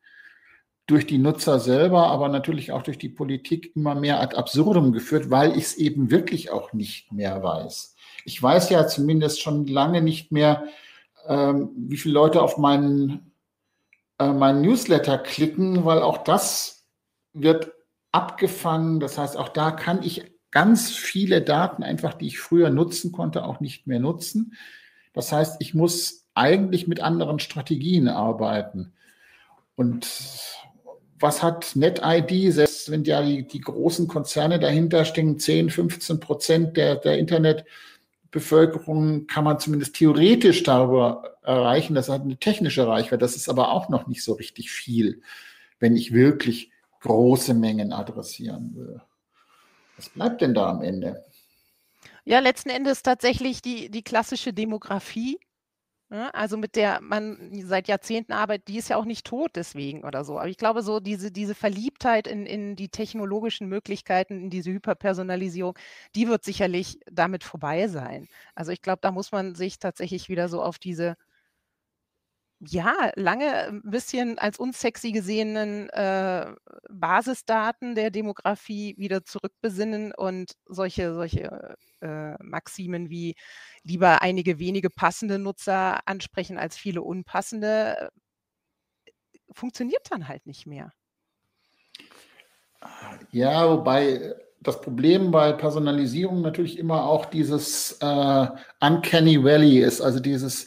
durch 0.86 1.06
die 1.06 1.18
Nutzer 1.18 1.58
selber, 1.58 2.06
aber 2.08 2.28
natürlich 2.28 2.72
auch 2.72 2.82
durch 2.82 2.98
die 2.98 3.08
Politik 3.08 3.74
immer 3.74 3.94
mehr 3.94 4.20
ad 4.20 4.36
absurdum 4.36 4.92
geführt, 4.92 5.30
weil 5.30 5.52
ich 5.52 5.64
es 5.64 5.74
eben 5.74 6.10
wirklich 6.10 6.50
auch 6.50 6.72
nicht 6.72 7.12
mehr 7.12 7.42
weiß. 7.42 7.96
Ich 8.24 8.40
weiß 8.40 8.70
ja 8.70 8.86
zumindest 8.86 9.42
schon 9.42 9.66
lange 9.66 10.00
nicht 10.00 10.30
mehr, 10.30 10.64
ähm, 11.28 11.70
wie 11.76 11.96
viele 11.96 12.14
Leute 12.14 12.40
auf 12.40 12.56
meinen, 12.56 13.25
äh, 14.18 14.32
meinen 14.32 14.62
Newsletter 14.62 15.18
klicken, 15.18 15.84
weil 15.84 16.00
auch 16.00 16.18
das 16.18 16.86
wird 17.32 17.72
abgefangen. 18.12 19.00
Das 19.00 19.18
heißt, 19.18 19.36
auch 19.36 19.48
da 19.48 19.70
kann 19.70 20.02
ich 20.02 20.24
ganz 20.50 20.90
viele 20.90 21.42
Daten 21.42 21.82
einfach, 21.82 22.14
die 22.14 22.28
ich 22.28 22.38
früher 22.38 22.70
nutzen 22.70 23.12
konnte, 23.12 23.44
auch 23.44 23.60
nicht 23.60 23.86
mehr 23.86 24.00
nutzen. 24.00 24.54
Das 25.12 25.32
heißt, 25.32 25.56
ich 25.60 25.74
muss 25.74 26.26
eigentlich 26.34 26.86
mit 26.86 27.00
anderen 27.00 27.38
Strategien 27.38 28.08
arbeiten. 28.08 28.92
Und 29.74 30.08
was 31.18 31.42
hat 31.42 31.76
NetID, 31.76 32.52
selbst 32.52 32.90
wenn 32.90 33.04
ja 33.04 33.22
die, 33.22 33.46
die 33.46 33.60
großen 33.60 34.08
Konzerne 34.08 34.58
dahinter 34.58 35.04
stehen, 35.04 35.38
10, 35.38 35.70
15 35.70 36.20
Prozent 36.20 36.76
der, 36.76 36.96
der 36.96 37.18
Internet- 37.18 37.64
Bevölkerung 38.36 39.26
kann 39.26 39.44
man 39.44 39.58
zumindest 39.58 39.96
theoretisch 39.96 40.62
darüber 40.62 41.38
erreichen. 41.42 41.94
Das 41.94 42.10
hat 42.10 42.20
eine 42.20 42.36
technische 42.36 42.86
Reichweite. 42.86 43.18
Das 43.18 43.34
ist 43.34 43.48
aber 43.48 43.72
auch 43.72 43.88
noch 43.88 44.06
nicht 44.06 44.22
so 44.22 44.34
richtig 44.34 44.70
viel, 44.70 45.22
wenn 45.80 45.96
ich 45.96 46.12
wirklich 46.12 46.70
große 47.00 47.54
Mengen 47.54 47.94
adressieren 47.94 48.74
will. 48.74 49.00
Was 49.96 50.10
bleibt 50.10 50.42
denn 50.42 50.52
da 50.52 50.68
am 50.68 50.82
Ende? 50.82 51.24
Ja, 52.26 52.40
letzten 52.40 52.68
Endes 52.68 53.02
tatsächlich 53.02 53.62
die, 53.62 53.88
die 53.88 54.02
klassische 54.02 54.52
Demografie. 54.52 55.38
Ne? 56.08 56.32
Also 56.34 56.56
mit 56.56 56.76
der 56.76 57.00
man 57.00 57.50
seit 57.64 57.88
Jahrzehnten 57.88 58.32
arbeitet, 58.32 58.68
die 58.68 58.78
ist 58.78 58.88
ja 58.88 58.96
auch 58.96 59.04
nicht 59.04 59.26
tot 59.26 59.50
deswegen 59.56 60.04
oder 60.04 60.24
so. 60.24 60.38
Aber 60.38 60.48
ich 60.48 60.56
glaube, 60.56 60.82
so 60.82 61.00
diese, 61.00 61.32
diese 61.32 61.54
Verliebtheit 61.56 62.28
in, 62.28 62.46
in 62.46 62.76
die 62.76 62.88
technologischen 62.88 63.68
Möglichkeiten, 63.68 64.40
in 64.40 64.50
diese 64.50 64.70
Hyperpersonalisierung, 64.70 65.74
die 66.14 66.28
wird 66.28 66.44
sicherlich 66.44 67.00
damit 67.10 67.42
vorbei 67.42 67.88
sein. 67.88 68.28
Also 68.54 68.70
ich 68.70 68.82
glaube, 68.82 69.00
da 69.02 69.10
muss 69.10 69.32
man 69.32 69.56
sich 69.56 69.80
tatsächlich 69.80 70.28
wieder 70.28 70.48
so 70.48 70.62
auf 70.62 70.78
diese 70.78 71.16
ja, 72.60 73.10
lange 73.16 73.52
ein 73.66 73.82
bisschen 73.82 74.38
als 74.38 74.58
unsexy 74.58 75.12
gesehenen 75.12 75.90
äh, 75.90 76.54
Basisdaten 76.88 77.94
der 77.94 78.10
Demografie 78.10 78.94
wieder 78.96 79.24
zurückbesinnen 79.24 80.12
und 80.12 80.52
solche, 80.64 81.14
solche 81.14 81.76
äh, 82.00 82.34
Maximen 82.42 83.10
wie 83.10 83.34
lieber 83.82 84.22
einige 84.22 84.58
wenige 84.58 84.88
passende 84.88 85.38
Nutzer 85.38 86.00
ansprechen 86.06 86.56
als 86.56 86.76
viele 86.76 87.02
unpassende, 87.02 88.10
äh, 89.04 89.10
funktioniert 89.52 90.06
dann 90.10 90.26
halt 90.26 90.46
nicht 90.46 90.66
mehr. 90.66 90.92
Ja, 93.32 93.68
wobei 93.68 94.34
das 94.60 94.80
Problem 94.80 95.30
bei 95.30 95.52
Personalisierung 95.52 96.40
natürlich 96.40 96.78
immer 96.78 97.04
auch 97.04 97.26
dieses 97.26 97.98
äh, 98.00 98.46
Uncanny 98.80 99.42
Valley 99.42 99.80
ist, 99.80 100.00
also 100.00 100.20
dieses 100.20 100.66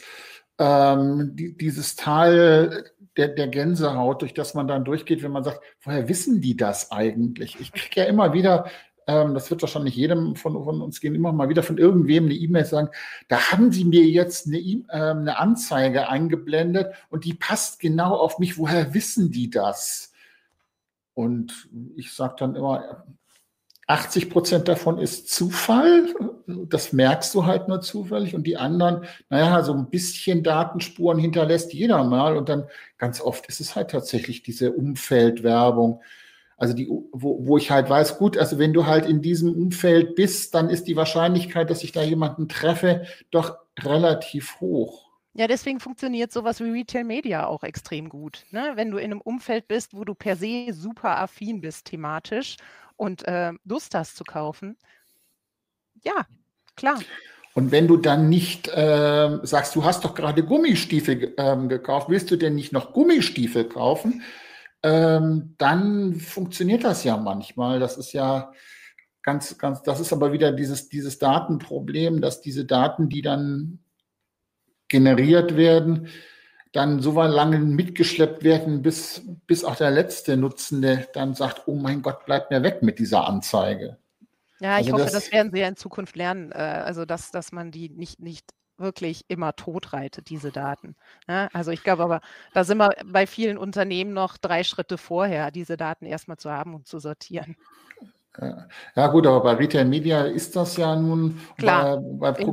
ähm, 0.60 1.34
die, 1.34 1.56
dieses 1.56 1.96
Tal 1.96 2.84
der, 3.16 3.28
der 3.28 3.48
Gänsehaut, 3.48 4.22
durch 4.22 4.34
das 4.34 4.54
man 4.54 4.68
dann 4.68 4.84
durchgeht, 4.84 5.22
wenn 5.22 5.32
man 5.32 5.42
sagt, 5.42 5.60
woher 5.80 6.08
wissen 6.08 6.40
die 6.40 6.56
das 6.56 6.92
eigentlich? 6.92 7.58
Ich 7.58 7.72
kriege 7.72 8.02
ja 8.02 8.06
immer 8.06 8.34
wieder, 8.34 8.70
ähm, 9.06 9.32
das 9.32 9.50
wird 9.50 9.62
wahrscheinlich 9.62 9.96
jedem 9.96 10.36
von, 10.36 10.62
von, 10.62 10.82
uns 10.82 11.00
gehen, 11.00 11.14
immer 11.14 11.32
mal 11.32 11.48
wieder 11.48 11.62
von 11.62 11.78
irgendwem 11.78 12.26
eine 12.26 12.34
E-Mail 12.34 12.66
sagen, 12.66 12.90
da 13.28 13.50
haben 13.50 13.72
sie 13.72 13.84
mir 13.84 14.04
jetzt 14.04 14.46
eine, 14.46 14.58
e 14.58 14.84
äh, 14.90 14.92
eine 14.92 15.38
Anzeige 15.38 16.08
eingeblendet 16.08 16.94
und 17.08 17.24
die 17.24 17.34
passt 17.34 17.80
genau 17.80 18.14
auf 18.14 18.38
mich. 18.38 18.58
Woher 18.58 18.92
wissen 18.92 19.30
die 19.30 19.48
das? 19.48 20.12
Und 21.14 21.68
ich 21.96 22.12
sage 22.12 22.36
dann 22.38 22.54
immer, 22.54 23.04
80 23.90 24.30
Prozent 24.30 24.68
davon 24.68 24.98
ist 24.98 25.28
Zufall. 25.28 26.14
Das 26.46 26.92
merkst 26.92 27.34
du 27.34 27.44
halt 27.44 27.66
nur 27.66 27.80
zufällig. 27.80 28.36
Und 28.36 28.46
die 28.46 28.56
anderen, 28.56 29.04
naja, 29.28 29.64
so 29.64 29.72
ein 29.72 29.90
bisschen 29.90 30.44
Datenspuren 30.44 31.18
hinterlässt 31.18 31.72
jeder 31.72 32.04
mal. 32.04 32.36
Und 32.36 32.48
dann 32.48 32.66
ganz 32.98 33.20
oft 33.20 33.46
ist 33.46 33.60
es 33.60 33.74
halt 33.74 33.90
tatsächlich 33.90 34.42
diese 34.42 34.72
Umfeldwerbung. 34.72 36.02
Also 36.56 36.72
die, 36.72 36.88
wo, 36.88 37.46
wo 37.46 37.58
ich 37.58 37.72
halt 37.72 37.90
weiß, 37.90 38.18
gut, 38.18 38.38
also 38.38 38.58
wenn 38.58 38.72
du 38.72 38.86
halt 38.86 39.06
in 39.06 39.22
diesem 39.22 39.52
Umfeld 39.52 40.14
bist, 40.14 40.54
dann 40.54 40.70
ist 40.70 40.84
die 40.84 40.94
Wahrscheinlichkeit, 40.94 41.68
dass 41.68 41.82
ich 41.82 41.90
da 41.90 42.02
jemanden 42.02 42.48
treffe, 42.48 43.06
doch 43.32 43.56
relativ 43.82 44.60
hoch. 44.60 45.10
Ja, 45.32 45.46
deswegen 45.46 45.80
funktioniert 45.80 46.32
sowas 46.32 46.60
wie 46.60 46.70
Retail 46.70 47.04
Media 47.04 47.46
auch 47.46 47.62
extrem 47.64 48.08
gut. 48.08 48.46
Ne? 48.50 48.72
Wenn 48.74 48.90
du 48.90 48.98
in 48.98 49.12
einem 49.12 49.20
Umfeld 49.20 49.68
bist, 49.68 49.94
wo 49.94 50.04
du 50.04 50.14
per 50.14 50.36
se 50.36 50.66
super 50.72 51.18
affin 51.18 51.60
bist 51.60 51.86
thematisch 51.86 52.56
und 53.00 53.26
äh, 53.26 53.52
Lust 53.64 53.94
hast 53.94 54.16
zu 54.16 54.24
kaufen, 54.24 54.76
ja, 56.04 56.26
klar. 56.76 57.00
Und 57.54 57.72
wenn 57.72 57.88
du 57.88 57.96
dann 57.96 58.28
nicht 58.28 58.68
äh, 58.68 59.38
sagst, 59.42 59.74
du 59.74 59.84
hast 59.84 60.04
doch 60.04 60.14
gerade 60.14 60.44
Gummistiefel 60.44 61.34
ähm, 61.38 61.68
gekauft, 61.68 62.10
willst 62.10 62.30
du 62.30 62.36
denn 62.36 62.54
nicht 62.54 62.72
noch 62.72 62.92
Gummistiefel 62.92 63.64
kaufen? 63.64 64.22
Ähm, 64.82 65.54
dann 65.56 66.14
funktioniert 66.14 66.84
das 66.84 67.02
ja 67.02 67.16
manchmal. 67.16 67.80
Das 67.80 67.96
ist 67.96 68.12
ja 68.12 68.52
ganz, 69.22 69.56
ganz, 69.56 69.82
das 69.82 69.98
ist 69.98 70.12
aber 70.12 70.32
wieder 70.32 70.52
dieses, 70.52 70.88
dieses 70.90 71.18
Datenproblem, 71.18 72.20
dass 72.20 72.42
diese 72.42 72.66
Daten, 72.66 73.08
die 73.08 73.22
dann 73.22 73.80
generiert 74.88 75.56
werden, 75.56 76.08
dann 76.72 77.00
so 77.00 77.20
lange 77.20 77.58
mitgeschleppt 77.58 78.44
werden, 78.44 78.82
bis, 78.82 79.22
bis 79.46 79.64
auch 79.64 79.76
der 79.76 79.90
letzte 79.90 80.36
Nutzende 80.36 81.08
dann 81.14 81.34
sagt, 81.34 81.62
oh 81.66 81.74
mein 81.74 82.02
Gott, 82.02 82.24
bleib 82.26 82.50
mir 82.50 82.62
weg 82.62 82.82
mit 82.82 82.98
dieser 82.98 83.26
Anzeige. 83.26 83.96
Ja, 84.60 84.78
ich 84.78 84.86
also 84.86 84.92
hoffe, 84.92 85.04
das, 85.04 85.12
das, 85.12 85.32
werden 85.32 85.50
sie 85.52 85.60
ja 85.60 85.68
in 85.68 85.76
Zukunft 85.76 86.16
lernen. 86.16 86.52
Äh, 86.52 86.58
also, 86.58 87.04
dass, 87.04 87.30
dass 87.30 87.50
man 87.50 87.70
die 87.70 87.88
nicht, 87.88 88.20
nicht 88.20 88.46
wirklich 88.76 89.24
immer 89.28 89.54
totreitet, 89.56 90.30
diese 90.30 90.52
Daten. 90.52 90.96
Ja, 91.28 91.48
also 91.52 91.70
ich 91.70 91.82
glaube 91.82 92.02
aber, 92.02 92.20
da 92.54 92.64
sind 92.64 92.78
wir 92.78 92.90
bei 93.04 93.26
vielen 93.26 93.58
Unternehmen 93.58 94.12
noch 94.12 94.36
drei 94.38 94.64
Schritte 94.64 94.96
vorher, 94.98 95.50
diese 95.50 95.76
Daten 95.76 96.06
erstmal 96.06 96.38
zu 96.38 96.50
haben 96.50 96.74
und 96.74 96.86
zu 96.86 96.98
sortieren. 96.98 97.56
Ja 98.94 99.08
gut, 99.08 99.26
aber 99.26 99.42
bei 99.42 99.52
Retail 99.54 99.84
Media 99.84 100.22
ist 100.22 100.56
das 100.56 100.76
ja 100.76 100.94
nun 100.96 101.40
Klar, 101.58 101.98
bei, 101.98 102.32
bei 102.32 102.44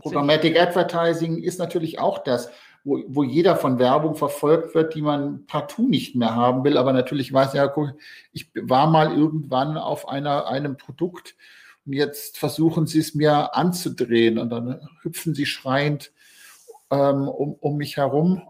Programmatic 0.00 0.58
Advertising 0.58 1.42
ist 1.42 1.58
natürlich 1.58 1.98
auch 1.98 2.18
das, 2.18 2.50
wo, 2.84 3.02
wo 3.06 3.22
jeder 3.22 3.56
von 3.56 3.78
Werbung 3.78 4.14
verfolgt 4.14 4.74
wird, 4.74 4.94
die 4.94 5.02
man 5.02 5.46
partout 5.46 5.88
nicht 5.88 6.14
mehr 6.16 6.34
haben 6.34 6.64
will. 6.64 6.76
Aber 6.76 6.92
natürlich 6.92 7.32
weiß 7.32 7.52
ja, 7.54 7.72
ich 8.32 8.50
war 8.54 8.88
mal 8.88 9.16
irgendwann 9.16 9.76
auf 9.76 10.08
einer, 10.08 10.46
einem 10.46 10.76
Produkt 10.76 11.36
und 11.86 11.92
jetzt 11.92 12.38
versuchen 12.38 12.86
sie 12.86 13.00
es 13.00 13.14
mir 13.14 13.54
anzudrehen 13.56 14.38
und 14.38 14.50
dann 14.50 14.88
hüpfen 15.02 15.34
sie 15.34 15.46
schreiend 15.46 16.12
ähm, 16.90 17.28
um, 17.28 17.54
um 17.54 17.76
mich 17.76 17.96
herum. 17.96 18.42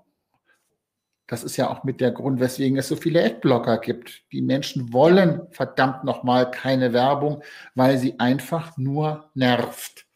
Das 1.27 1.45
ist 1.45 1.57
ja 1.57 1.71
auch 1.71 1.83
mit 1.83 2.03
der 2.03 2.11
Grund, 2.11 2.41
weswegen 2.41 2.77
es 2.77 2.89
so 2.89 2.97
viele 2.97 3.25
Adblocker 3.25 3.79
gibt. 3.79 4.23
Die 4.33 4.43
Menschen 4.43 4.93
wollen 4.93 5.43
verdammt 5.51 6.05
nochmal 6.05 6.51
keine 6.51 6.93
Werbung, 6.93 7.43
weil 7.75 7.97
sie 7.97 8.19
einfach 8.21 8.77
nur 8.77 9.31
nervt 9.35 10.07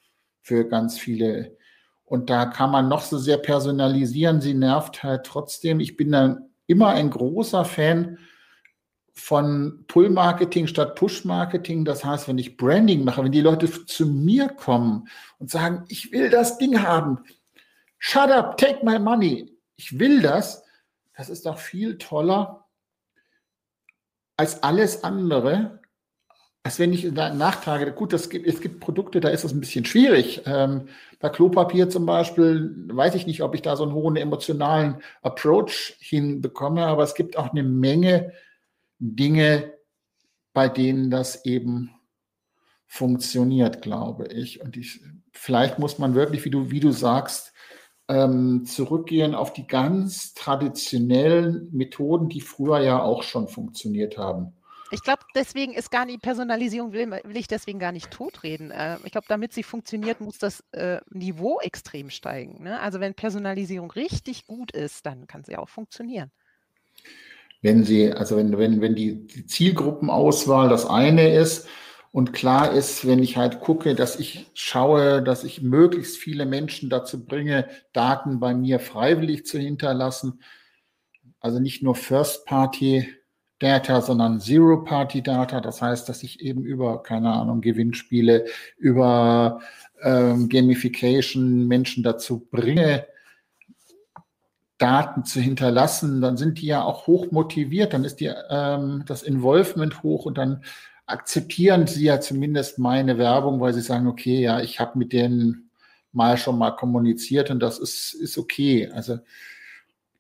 für 0.47 0.65
ganz 0.65 0.97
viele. 0.97 1.57
Und 2.05 2.31
da 2.31 2.47
kann 2.47 2.71
man 2.71 2.89
noch 2.89 3.03
so 3.03 3.19
sehr 3.19 3.37
personalisieren, 3.37 4.41
sie 4.41 4.55
nervt 4.55 5.03
halt 5.03 5.27
trotzdem. 5.27 5.81
Ich 5.81 5.97
bin 5.97 6.13
dann 6.13 6.51
immer 6.69 6.91
ein 6.91 7.11
großer 7.11 7.65
Fan 7.65 8.19
von 9.13 9.85
Pull-Marketing 9.89 10.69
statt 10.69 10.95
Push-Marketing. 10.95 11.85
Das 11.85 12.05
heißt, 12.05 12.29
wenn 12.29 12.39
ich 12.39 12.57
Branding 12.57 13.03
mache, 13.03 13.25
wenn 13.25 13.33
die 13.33 13.41
Leute 13.41 13.69
zu 13.87 14.07
mir 14.07 14.47
kommen 14.49 15.09
und 15.41 15.51
sagen, 15.51 15.85
ich 15.89 16.13
will 16.13 16.31
das 16.31 16.59
Ding 16.59 16.81
haben, 16.81 17.19
shut 17.99 18.31
up, 18.31 18.57
take 18.57 18.85
my 18.85 19.01
money, 19.01 19.53
ich 19.75 19.99
will 19.99 20.23
das, 20.23 20.63
das 21.17 21.29
ist 21.29 21.45
doch 21.45 21.59
viel 21.59 21.99
toller 21.99 22.69
als 24.37 24.63
alles 24.63 25.03
andere, 25.03 25.81
als 26.67 26.81
wenn 26.81 26.93
ich 26.93 27.13
nachtrage. 27.13 27.93
Gut, 27.93 28.13
das 28.13 28.29
gibt, 28.29 28.45
es 28.45 28.61
gibt 28.61 28.81
Produkte, 28.81 29.21
da 29.21 29.29
ist 29.29 29.45
das 29.45 29.53
ein 29.53 29.61
bisschen 29.61 29.85
schwierig. 29.85 30.43
Ähm, 30.47 30.89
bei 31.21 31.29
Klopapier 31.29 31.89
zum 31.89 32.07
Beispiel 32.07 32.75
weiß 32.89 33.15
ich 33.15 33.25
nicht, 33.25 33.41
ob 33.45 33.55
ich 33.55 33.63
da 33.63 33.77
so 33.77 33.85
einen 33.85 33.93
hohen 33.93 34.17
emotionalen 34.17 34.97
Approach 35.23 35.95
hinbekomme, 36.01 36.85
aber 36.85 37.05
es 37.05 37.15
gibt 37.15 37.39
auch 37.39 37.53
eine 37.53 37.63
Menge 37.63 38.33
Dinge, 38.99 39.75
bei 40.55 40.69
denen 40.69 41.09
das 41.09 41.45
eben 41.45 41.93
funktioniert, 42.89 43.81
glaube 43.81 44.27
ich. 44.27 44.61
Und 44.61 44.77
ich, 44.77 45.01
vielleicht 45.31 45.79
muss 45.79 46.01
man 46.01 46.17
wirklich, 46.17 46.45
wie 46.45 46.51
du, 46.51 46.73
wie 46.73 46.81
du 46.81 46.91
sagst, 46.91 47.53
ähm, 48.09 48.65
zurückgehen 48.65 49.37
auf 49.37 49.53
die 49.53 49.69
ganz 49.69 50.35
traditionellen 50.35 51.69
Methoden, 51.71 52.29
die 52.29 52.41
früher 52.41 52.81
ja 52.81 53.01
auch 53.01 53.23
schon 53.23 53.47
funktioniert 53.47 54.19
haben. 54.19 54.56
Ich 54.91 55.03
glaube, 55.03 55.23
deswegen 55.35 55.75
ist 55.75 55.91
gar 55.91 56.05
nicht, 56.05 56.23
Personalisierung 56.23 56.93
will, 56.93 57.11
will 57.11 57.37
ich 57.37 57.49
deswegen 57.49 57.79
gar 57.79 57.93
nicht 57.93 58.11
totreden. 58.11 58.71
Äh, 58.71 58.99
ich 59.05 59.13
glaube, 59.13 59.27
damit 59.29 59.53
sie 59.53 59.63
funktioniert, 59.63 60.21
muss 60.21 60.39
das 60.39 60.63
äh, 60.73 61.01
Niveau 61.11 61.61
extrem 61.61 62.11
steigen. 62.11 62.63
Ne? 62.63 62.81
Also 62.81 63.01
wenn 63.01 63.15
Personalisierung 63.15 63.91
richtig 63.91 64.47
gut 64.47 64.71
ist, 64.73 65.05
dann 65.07 65.27
kann 65.27 65.45
sie 65.45 65.57
auch 65.57 65.69
funktionieren 65.69 66.31
wenn 67.63 67.85
sie, 67.85 68.13
also 68.13 68.37
wenn, 68.37 68.57
wenn, 68.59 68.81
wenn 68.81 68.95
die, 68.95 69.27
die 69.27 69.45
Zielgruppenauswahl 69.45 70.69
das 70.69 70.87
eine 70.87 71.35
ist 71.35 71.69
und 72.13 72.33
klar 72.33 72.73
ist, 72.73 73.07
wenn 73.07 73.23
ich 73.23 73.37
halt 73.37 73.61
gucke, 73.61 73.95
dass 73.95 74.21
ich 74.21 74.47
schaue, 74.55 75.23
dass 75.23 75.43
ich 75.43 75.63
möglichst 75.63 76.17
viele 76.17 76.47
Menschen 76.47 76.91
dazu 76.91 77.27
bringe, 77.27 77.69
Daten 77.93 78.41
bei 78.41 78.55
mir 78.55 78.79
freiwillig 78.79 79.47
zu 79.47 79.59
hinterlassen. 79.59 80.41
Also 81.41 81.59
nicht 81.59 81.83
nur 81.83 81.95
First-Party 81.95 83.09
Data, 83.59 84.01
sondern 84.03 84.41
Zero-Party-Data. 84.41 85.61
Das 85.61 85.81
heißt, 85.81 86.09
dass 86.09 86.23
ich 86.23 86.41
eben 86.41 86.63
über, 86.63 87.03
keine 87.03 87.33
Ahnung, 87.33 87.61
Gewinnspiele, 87.61 88.47
über 88.77 89.61
ähm, 90.03 90.49
Gamification 90.49 91.67
Menschen 91.67 92.03
dazu 92.03 92.47
bringe, 92.51 93.07
Daten 94.79 95.25
zu 95.25 95.41
hinterlassen, 95.41 96.21
dann 96.21 96.37
sind 96.37 96.61
die 96.61 96.67
ja 96.67 96.85
auch 96.85 97.07
hoch 97.07 97.31
motiviert, 97.31 97.95
dann 97.95 98.05
ist 98.05 98.21
die, 98.21 98.31
ähm, 98.51 99.05
das 99.07 99.23
Involvement 99.23 100.03
hoch 100.03 100.27
und 100.27 100.37
dann 100.37 100.63
akzeptieren 101.07 101.87
sie 101.87 102.05
ja 102.05 102.21
zumindest 102.21 102.79
meine 102.79 103.17
Werbung, 103.17 103.61
weil 103.61 103.73
sie 103.73 103.81
sagen, 103.81 104.07
okay, 104.07 104.41
ja, 104.41 104.61
ich 104.61 104.79
habe 104.79 104.99
mit 104.99 105.13
denen 105.13 105.71
mal 106.13 106.37
schon 106.37 106.59
mal 106.59 106.73
kommuniziert 106.73 107.51
und 107.51 107.61
das 107.61 107.79
ist, 107.79 108.13
ist 108.15 108.37
okay. 108.37 108.91
Also 108.93 109.19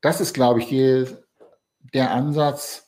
das 0.00 0.20
ist, 0.20 0.32
glaube 0.32 0.60
ich, 0.60 0.68
die, 0.68 1.06
der 1.92 2.12
Ansatz. 2.12 2.85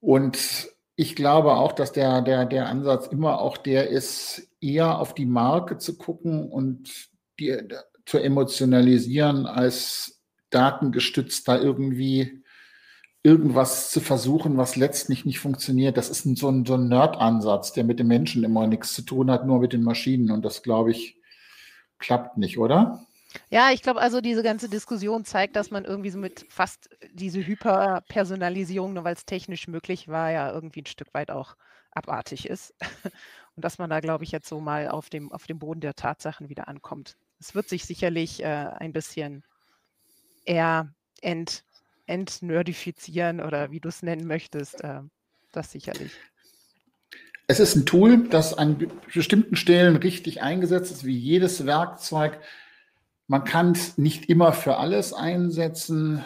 Und 0.00 0.68
ich 0.96 1.14
glaube 1.14 1.54
auch, 1.54 1.72
dass 1.72 1.92
der, 1.92 2.22
der, 2.22 2.44
der 2.44 2.68
Ansatz 2.68 3.06
immer 3.06 3.40
auch 3.40 3.56
der 3.56 3.88
ist, 3.88 4.48
eher 4.60 4.98
auf 4.98 5.14
die 5.14 5.26
Marke 5.26 5.78
zu 5.78 5.96
gucken 5.96 6.50
und 6.50 7.08
die 7.38 7.56
zu 8.04 8.18
emotionalisieren, 8.18 9.46
als 9.46 10.20
datengestützt 10.50 11.46
da 11.46 11.60
irgendwie 11.60 12.42
irgendwas 13.22 13.90
zu 13.90 14.00
versuchen, 14.00 14.56
was 14.56 14.76
letztlich 14.76 15.24
nicht 15.24 15.40
funktioniert. 15.40 15.96
Das 15.96 16.08
ist 16.08 16.24
ein, 16.24 16.36
so 16.36 16.48
ein, 16.48 16.64
so 16.64 16.74
ein 16.74 16.88
Nerd-Ansatz, 16.88 17.72
der 17.72 17.84
mit 17.84 17.98
den 17.98 18.06
Menschen 18.06 18.44
immer 18.44 18.66
nichts 18.66 18.94
zu 18.94 19.02
tun 19.02 19.30
hat, 19.30 19.46
nur 19.46 19.60
mit 19.60 19.72
den 19.72 19.82
Maschinen. 19.82 20.30
Und 20.30 20.44
das, 20.44 20.62
glaube 20.62 20.92
ich, 20.92 21.20
klappt 21.98 22.38
nicht, 22.38 22.58
oder? 22.58 23.06
Ja, 23.50 23.70
ich 23.72 23.82
glaube 23.82 24.00
also, 24.00 24.20
diese 24.20 24.42
ganze 24.42 24.68
Diskussion 24.68 25.24
zeigt, 25.24 25.56
dass 25.56 25.70
man 25.70 25.84
irgendwie 25.84 26.10
so 26.10 26.18
mit 26.18 26.46
fast 26.48 26.90
diese 27.12 27.44
Hyperpersonalisierung, 27.44 28.92
nur 28.92 29.04
weil 29.04 29.14
es 29.14 29.26
technisch 29.26 29.68
möglich 29.68 30.08
war, 30.08 30.30
ja 30.30 30.52
irgendwie 30.52 30.82
ein 30.82 30.86
Stück 30.86 31.12
weit 31.14 31.30
auch 31.30 31.56
abartig 31.90 32.48
ist. 32.48 32.74
Und 33.56 33.64
dass 33.64 33.78
man 33.78 33.90
da, 33.90 34.00
glaube 34.00 34.24
ich, 34.24 34.30
jetzt 34.30 34.48
so 34.48 34.60
mal 34.60 34.88
auf 34.88 35.10
dem, 35.10 35.32
auf 35.32 35.46
dem 35.46 35.58
Boden 35.58 35.80
der 35.80 35.94
Tatsachen 35.94 36.48
wieder 36.48 36.68
ankommt. 36.68 37.16
Es 37.40 37.54
wird 37.54 37.68
sich 37.68 37.84
sicherlich 37.84 38.42
äh, 38.42 38.46
ein 38.46 38.92
bisschen 38.92 39.42
eher 40.44 40.92
ent, 41.20 41.64
entnerdifizieren 42.06 43.40
oder 43.40 43.70
wie 43.70 43.80
du 43.80 43.88
es 43.88 44.02
nennen 44.02 44.26
möchtest, 44.26 44.82
äh, 44.82 45.00
das 45.52 45.72
sicherlich. 45.72 46.12
Es 47.48 47.60
ist 47.60 47.76
ein 47.76 47.86
Tool, 47.86 48.28
das 48.28 48.56
an 48.56 48.90
bestimmten 49.12 49.56
Stellen 49.56 49.96
richtig 49.96 50.42
eingesetzt 50.42 50.92
ist, 50.92 51.04
wie 51.04 51.16
jedes 51.16 51.64
Werkzeug. 51.64 52.38
Man 53.28 53.44
kann 53.44 53.72
es 53.72 53.98
nicht 53.98 54.28
immer 54.28 54.52
für 54.52 54.78
alles 54.78 55.12
einsetzen. 55.12 56.24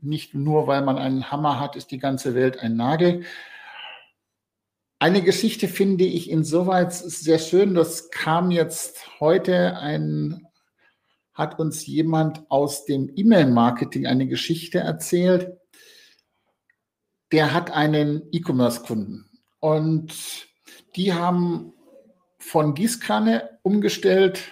Nicht 0.00 0.34
nur, 0.34 0.66
weil 0.66 0.82
man 0.82 0.96
einen 0.96 1.30
Hammer 1.30 1.58
hat, 1.60 1.74
ist 1.74 1.90
die 1.90 1.98
ganze 1.98 2.34
Welt 2.34 2.60
ein 2.60 2.76
Nagel. 2.76 3.24
Eine 5.00 5.22
Geschichte 5.22 5.68
finde 5.68 6.04
ich 6.04 6.30
insoweit 6.30 6.94
sehr 6.94 7.38
schön. 7.38 7.74
Das 7.74 8.10
kam 8.10 8.50
jetzt 8.50 9.20
heute 9.20 9.76
ein 9.76 10.46
hat 11.36 11.58
uns 11.58 11.86
jemand 11.86 12.50
aus 12.50 12.86
dem 12.86 13.12
E-Mail-Marketing 13.14 14.06
eine 14.06 14.26
Geschichte 14.26 14.78
erzählt. 14.78 15.52
Der 17.30 17.52
hat 17.52 17.70
einen 17.70 18.22
E-Commerce-Kunden 18.32 19.28
und 19.60 20.14
die 20.96 21.12
haben 21.12 21.74
von 22.38 22.74
Gießkanne 22.74 23.58
umgestellt 23.62 24.44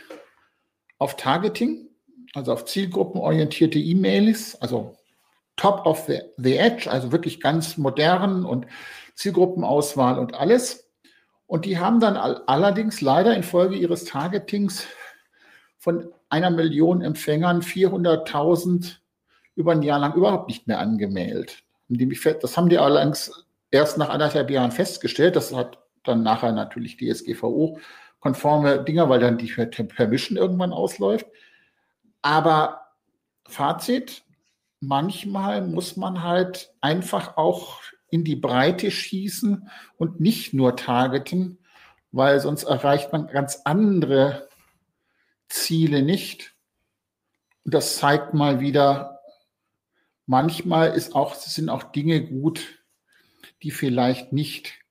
auf 1.05 1.17
Targeting, 1.17 1.87
also 2.33 2.51
auf 2.55 2.65
zielgruppenorientierte 2.65 3.79
E-Mails, 3.79 4.59
also 4.63 4.97
top 5.57 5.85
of 5.85 6.09
the, 6.39 6.57
edge, 6.57 6.91
also 6.91 7.13
wirklich 7.13 7.43
ganz 7.43 7.77
modern 7.77 8.47
und 8.47 8.67
Zielgruppenauswahl 9.15 10.19
und 10.19 10.33
alles. 10.33 10.91
Und 11.47 11.67
die 11.67 11.79
haben 11.79 12.01
dann 12.01 12.17
allerdings 12.17 13.03
leider 13.03 13.37
infolge 13.37 13.77
ihres 13.77 14.07
Targetings 14.07 14.87
von 15.77 16.11
einer 16.31 16.49
Million 16.49 17.03
Empfängern 17.03 17.61
400.000 17.61 18.97
über 19.57 19.73
ein 19.73 19.83
Jahr 19.83 19.99
lang 19.99 20.15
überhaupt 20.15 20.49
nicht 20.49 20.67
mehr 20.67 20.79
angemeldet. 20.79 21.65
Das 22.41 22.57
haben 22.57 22.71
die 22.71 22.79
allerdings 22.79 23.45
erst 23.71 23.99
nach 23.99 24.09
anderthalb 24.09 24.49
Jahren 24.49 24.73
festgestellt. 24.73 25.37
Das 25.37 25.55
hat 25.55 25.79
dann 26.03 26.23
nachher 26.23 26.53
natürlich 26.53 26.97
die 26.97 27.11
SGVO-konforme 28.25 28.85
Dinger, 28.85 29.09
weil 29.09 29.21
dann 29.21 29.39
die 29.39 29.53
Permission 29.53 30.39
irgendwann 30.39 30.73
ausläuft. 30.73 31.27
Aber 32.23 32.89
Fazit, 33.47 34.25
manchmal 34.81 35.63
muss 35.63 35.97
man 35.97 36.23
halt 36.23 36.73
einfach 36.81 37.37
auch 37.37 37.81
in 38.11 38.25
die 38.25 38.37
Breite 38.37 38.91
schießen 38.91 39.69
und 39.99 40.21
nicht 40.21 40.55
nur 40.55 40.77
targeten, 40.77 41.59
weil 42.13 42.41
sonst 42.41 42.65
erreicht 42.65 43.13
man 43.13 43.27
ganz 43.27 43.63
andere 43.65 44.49
Ziele 45.49 46.03
nicht. 46.03 46.55
Und 47.65 47.75
das 47.75 47.97
zeigt 47.97 48.35
mal 48.35 48.61
wieder, 48.61 49.21
manchmal 50.27 50.93
ist 50.93 51.15
auch, 51.15 51.35
sind 51.35 51.69
auch 51.69 51.83
Dinge 51.83 52.25
gut, 52.25 52.83
die 53.63 53.71
vielleicht 53.71 54.33
nicht 54.33 54.84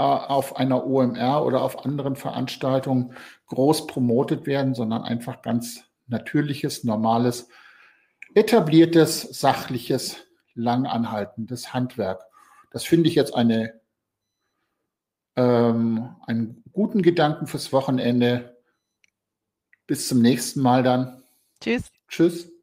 auf 0.00 0.56
einer 0.56 0.86
OMR 0.86 1.44
oder 1.44 1.62
auf 1.62 1.84
anderen 1.84 2.16
Veranstaltungen 2.16 3.14
groß 3.46 3.86
promotet 3.86 4.46
werden, 4.46 4.74
sondern 4.74 5.02
einfach 5.02 5.42
ganz 5.42 5.84
natürliches, 6.06 6.84
normales, 6.84 7.48
etabliertes, 8.34 9.22
sachliches, 9.22 10.16
langanhaltendes 10.54 11.72
Handwerk. 11.72 12.22
Das 12.70 12.84
finde 12.84 13.08
ich 13.08 13.14
jetzt 13.14 13.34
eine, 13.34 13.80
ähm, 15.36 16.16
einen 16.26 16.62
guten 16.72 17.02
Gedanken 17.02 17.46
fürs 17.46 17.72
Wochenende. 17.72 18.56
Bis 19.86 20.08
zum 20.08 20.22
nächsten 20.22 20.60
Mal 20.60 20.82
dann. 20.82 21.22
Tschüss. 21.60 21.90
Tschüss. 22.08 22.59